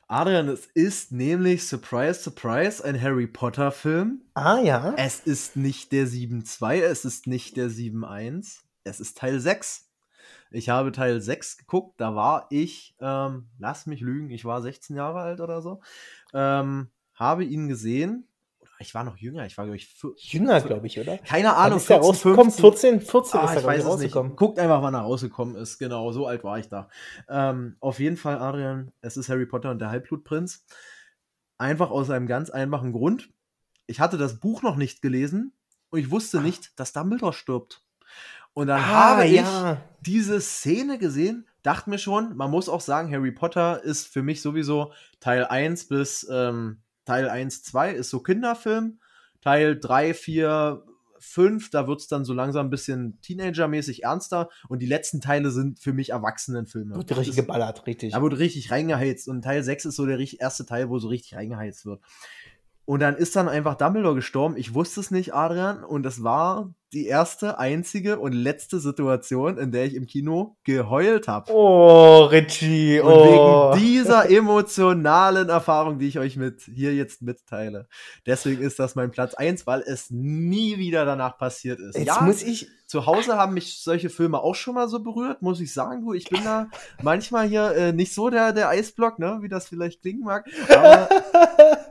[0.08, 4.22] Adrian, es ist nämlich, surprise, surprise, ein Harry Potter-Film.
[4.34, 4.93] Ah, ja.
[4.97, 9.89] Es ist nicht der 7.2, es ist nicht der 7.1, es ist Teil 6.
[10.54, 14.95] Ich habe Teil 6 geguckt, da war ich, ähm, lass mich lügen, ich war 16
[14.95, 15.82] Jahre alt oder so.
[16.32, 18.28] Ähm, habe ihn gesehen,
[18.62, 21.18] oder ich war noch jünger, ich war, glaube ich, Jünger, glaube ich, oder?
[21.18, 22.51] keine Ahnung, ist der 14, rausgekommen?
[22.51, 22.99] 15.
[22.99, 24.36] 14, 14 Ah, ist er, ich weiß es nicht.
[24.36, 25.80] Guckt einfach, wann er rausgekommen ist.
[25.80, 26.88] Genau, so alt war ich da.
[27.28, 30.66] Ähm, auf jeden Fall, Adrian, es ist Harry Potter und der Halbblutprinz.
[31.58, 33.32] Einfach aus einem ganz einfachen Grund.
[33.88, 35.54] Ich hatte das Buch noch nicht gelesen
[35.89, 37.83] und ich wusste nicht, dass Dumbledore stirbt.
[38.54, 39.82] Und dann habe ich Ah, ja.
[40.01, 44.41] diese Szene gesehen, dachte mir schon, man muss auch sagen, Harry Potter ist für mich
[44.41, 48.99] sowieso Teil 1 bis ähm, Teil 1, 2 ist so Kinderfilm.
[49.41, 50.84] Teil 3, 4,
[51.20, 54.49] 5, da wird es dann so langsam ein bisschen Teenager-mäßig ernster.
[54.68, 56.95] Und die letzten Teile sind für mich Erwachsenenfilme.
[56.95, 58.12] Wird richtig geballert, richtig.
[58.14, 59.30] da wurde richtig reingeheizt.
[59.30, 62.01] Und Teil 6 ist so der erste Teil, wo so richtig reingeheizt wird.
[62.86, 64.58] Und dann ist dann einfach Dumbledore gestorben.
[64.58, 65.84] Ich wusste es nicht, Adrian.
[65.84, 71.28] Und es war die erste, einzige und letzte Situation, in der ich im Kino geheult
[71.28, 71.52] habe.
[71.52, 73.74] Oh, Richie, Und oh.
[73.74, 77.88] wegen dieser emotionalen Erfahrung, die ich euch mit hier jetzt mitteile.
[78.28, 81.98] Deswegen ist das mein Platz 1, weil es nie wieder danach passiert ist.
[81.98, 82.68] Jetzt ja, muss ich.
[82.86, 86.06] zu Hause haben mich solche Filme auch schon mal so berührt, muss ich sagen.
[86.06, 86.68] Du, ich bin da
[87.02, 90.48] manchmal hier äh, nicht so der, der Eisblock, ne, wie das vielleicht klingen mag.
[90.70, 91.10] Aber,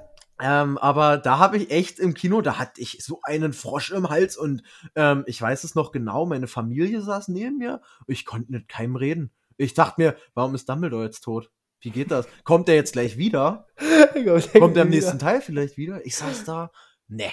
[0.43, 4.11] ähm, aber da habe ich echt im Kino, da hatte ich so einen Frosch im
[4.11, 4.65] Hals und
[4.97, 7.81] ähm, ich weiß es noch genau, meine Familie saß neben mir.
[8.09, 9.31] Ich konnte mit keinem reden.
[9.57, 11.53] Ich dachte mir, warum ist Dumbledore jetzt tot?
[11.81, 12.27] Wie geht das?
[12.43, 13.69] Kommt er jetzt gleich wieder?
[14.59, 16.05] Kommt er im nächsten Teil vielleicht wieder?
[16.05, 16.73] Ich saß da.
[17.07, 17.31] Nee.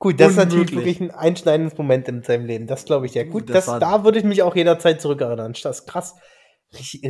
[0.00, 0.98] Gut, das ist natürlich Unmöglich.
[0.98, 2.66] wirklich ein einschneidendes Moment in seinem Leben.
[2.66, 3.22] Das glaube ich ja.
[3.22, 5.54] Du, Gut, das das, da würde ich mich auch jederzeit zurückerinnern.
[5.62, 6.16] Das ist krass.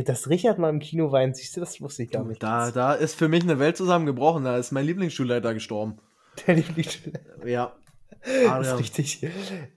[0.05, 2.43] Dass Richard mal im Kino weint, siehst du, das wusste ich gar nicht.
[2.43, 4.43] Da, da ist für mich eine Welt zusammengebrochen.
[4.43, 5.99] Da ist mein Lieblingsschulleiter gestorben.
[6.47, 7.21] Der Lieblingsstelle.
[7.45, 7.73] Ja.
[8.25, 8.77] Das ist Adrian.
[8.77, 9.27] richtig.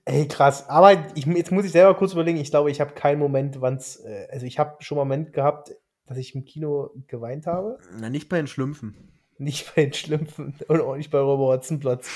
[0.04, 0.68] Ey, krass.
[0.68, 2.38] Aber ich, jetzt muss ich selber kurz überlegen.
[2.38, 5.72] Ich glaube, ich habe keinen Moment, wann's, äh, also ich habe schon einen Moment gehabt,
[6.06, 7.78] dass ich im Kino geweint habe.
[7.98, 8.94] Na, nicht bei den Schlümpfen.
[9.38, 12.08] Nicht bei den Schlümpfen und auch nicht bei Robert Hotzenplotz.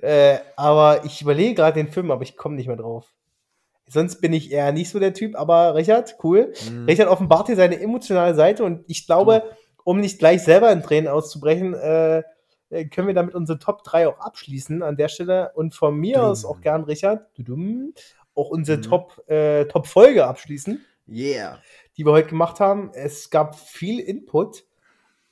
[0.00, 3.12] äh, aber ich überlege gerade den Film, aber ich komme nicht mehr drauf.
[3.88, 6.52] Sonst bin ich eher nicht so der Typ, aber Richard, cool.
[6.70, 6.86] Mhm.
[6.86, 9.42] Richard offenbart hier seine emotionale Seite und ich glaube,
[9.84, 12.22] um nicht gleich selber in Tränen auszubrechen, äh,
[12.70, 16.14] äh, können wir damit unsere Top 3 auch abschließen an der Stelle und von mir
[16.16, 16.24] Dum.
[16.24, 17.92] aus auch gern, Richard, dudum,
[18.34, 18.82] auch unsere Mhm.
[18.82, 21.58] Top, äh, Top-Folge abschließen Yeah.
[21.98, 22.90] die wir heute gemacht haben.
[22.94, 24.64] Es gab viel Input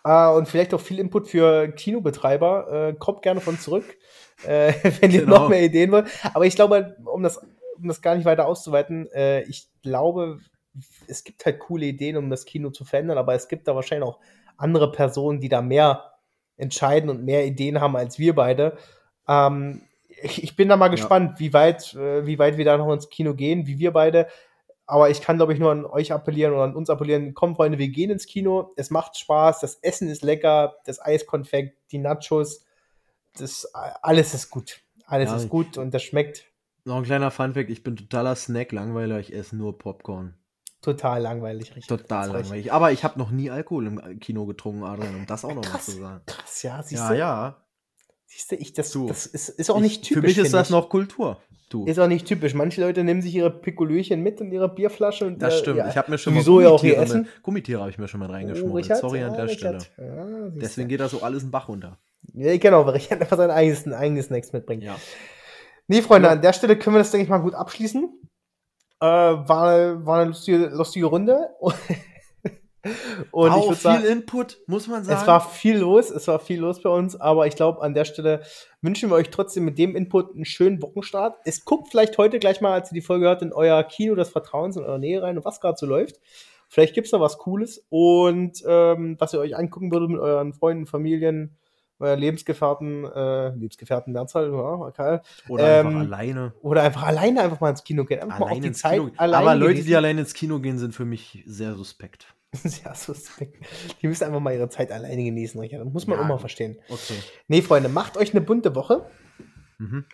[0.05, 2.89] äh, und vielleicht auch viel Input für Kinobetreiber.
[2.91, 3.85] Äh, kommt gerne von zurück,
[4.47, 5.39] äh, wenn ihr Genau.
[5.45, 6.09] noch mehr Ideen wollt.
[6.35, 7.41] Aber ich glaube, um das,
[7.83, 10.39] um das gar nicht weiter auszuweiten, äh, ich glaube,
[11.07, 14.09] es gibt halt coole Ideen, um das Kino zu verändern, aber es gibt da wahrscheinlich
[14.09, 14.21] auch
[14.57, 16.13] andere Personen, die da mehr
[16.57, 18.79] entscheiden und mehr Ideen haben als wir beide.
[19.29, 19.83] Ähm,
[20.23, 23.09] ich, ich bin da mal gespannt, wie weit, äh, wie weit wir da noch ins
[23.09, 24.29] Kino gehen, wie wir beide.
[24.87, 27.35] Aber ich kann, glaube ich, nur an euch appellieren oder an uns appellieren.
[27.35, 28.73] Komm, Freunde, wir gehen ins Kino.
[28.77, 29.61] Es macht Spaß.
[29.61, 30.77] Das Essen ist lecker.
[30.85, 32.65] Das Eiskonfekt, die Nachos.
[33.39, 34.83] Das, alles ist gut.
[35.07, 36.52] Alles Ja, ist gut und das schmeckt
[36.85, 39.21] Noch ein kleiner Funfact: Ich bin totaler Snack-Langweiler.
[39.21, 40.35] Ich esse nur Popcorn.
[40.81, 41.69] total langweilig.
[41.77, 41.87] Richtig.
[41.87, 42.45] Total recht.
[42.45, 42.73] langweilig.
[42.73, 45.71] Aber ich habe noch nie Alkohol im Kino getrunken, Adrian, um das auch noch mal
[45.71, 45.85] Krass.
[45.87, 46.23] zu sagen.
[46.27, 46.83] Krass, ja.
[46.83, 47.57] Siehst Ja, du, ja.
[48.27, 50.21] Siehst du, ich, das, Du, das ist, ist auch Ich- nicht typisch.
[50.21, 51.39] Für mich ist das noch Kultur.
[51.71, 51.87] Du.
[51.87, 52.53] Ist auch nicht typisch.
[52.55, 55.25] Manche Leute nehmen sich ihre Pikolöchen mit und ihre Bierflasche.
[55.27, 55.77] Und Das ihr- stimmt.
[55.79, 57.29] ja, ich habe mir schon mal ja auch ihr Gummitiere, Essen.
[57.43, 58.85] Gummitiere habe ich mir schon mal Oh, reingeschmuggelt.
[58.85, 59.83] Richard, Sorry an ja, der Richard.
[59.85, 60.17] Stelle.
[60.17, 61.99] Ja, Deswegen geht das so alles einen Bach runter.
[62.35, 64.83] Ja, genau, weil Richard einfach sein eigenes, eigenes Snacks mitbringt.
[64.83, 64.97] Ja.
[65.89, 66.33] Nee, Freunde, Ja.
[66.33, 68.05] an der Stelle können wir das, denke ich mal, gut abschließen.
[69.01, 71.51] Äh, war, war eine lustige, lustige Runde.
[73.31, 75.21] Und war ich auch viel sagen, Input, muss man sagen.
[75.21, 78.05] Es war viel los, es war viel los bei uns, aber ich glaube, an der
[78.05, 78.43] Stelle
[78.81, 81.37] wünschen wir euch trotzdem mit dem Input einen schönen Wochenstart.
[81.45, 84.31] Es guckt vielleicht heute gleich mal, als ihr die Folge hört, in euer Kino des
[84.31, 86.19] Vertrauens in eurer Nähe rein und was gerade so läuft.
[86.69, 90.53] Vielleicht gibt es da was Cooles und ähm, was ihr euch angucken würdet mit euren
[90.53, 91.57] Freunden, Familien,
[91.99, 95.21] Lebensgefährten, äh, Lebensgefährten Mehrzahl, ja, okay.
[95.49, 96.53] Oder ähm, einfach alleine.
[96.63, 98.21] Oder einfach alleine einfach mal ins Kino gehen.
[98.21, 99.13] Einfach alleine mal auf die Zeit Kino.
[99.19, 102.35] Aber Leute, die alleine ins Kino gehen, sind für mich sehr suspekt.
[102.53, 103.65] sehr suspekt.
[104.03, 105.87] Die müssen einfach mal ihre Zeit alleine genießen, Richard.
[105.87, 106.79] Das muss man ja, auch mal verstehen.
[106.89, 107.15] Okay.
[107.49, 109.07] Nee, Freunde, macht euch eine bunte Woche.
[109.79, 110.05] Mhm.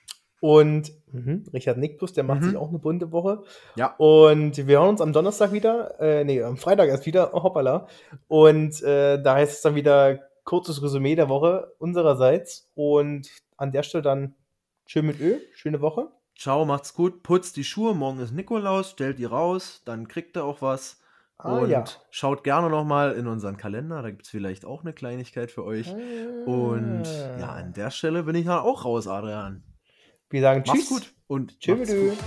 [0.40, 2.46] Und mh, Richard nickt bloß, der macht mhm.
[2.46, 3.42] sich auch eine bunte Woche.
[3.74, 3.94] Ja.
[3.96, 7.88] Und wir hören uns am Donnerstag wieder, äh, nee, am Freitag erst wieder, oh, hoppala.
[8.28, 12.70] Und äh, da heißt es dann wieder kurzes Resümee der Woche unsererseits.
[12.74, 13.28] Und
[13.58, 14.34] an der Stelle dann
[14.86, 16.08] schön mit Öl, schöne Woche.
[16.36, 20.44] Ciao, macht's gut, putzt die Schuhe, morgen ist Nikolaus, stellt die raus, dann kriegt ihr
[20.44, 21.00] auch was.
[21.36, 21.84] Ah, und ja.
[22.10, 25.88] schaut gerne nochmal in unseren Kalender, da gibt es vielleicht auch eine Kleinigkeit für euch.
[25.94, 26.50] Ah.
[26.50, 27.04] Und
[27.38, 29.62] ja, an der Stelle bin ich dann auch raus, Adrian.
[30.30, 30.74] Wir sagen Tschüss.
[30.74, 31.88] Mach's gut und Tschüss.
[31.88, 32.18] Tschüss.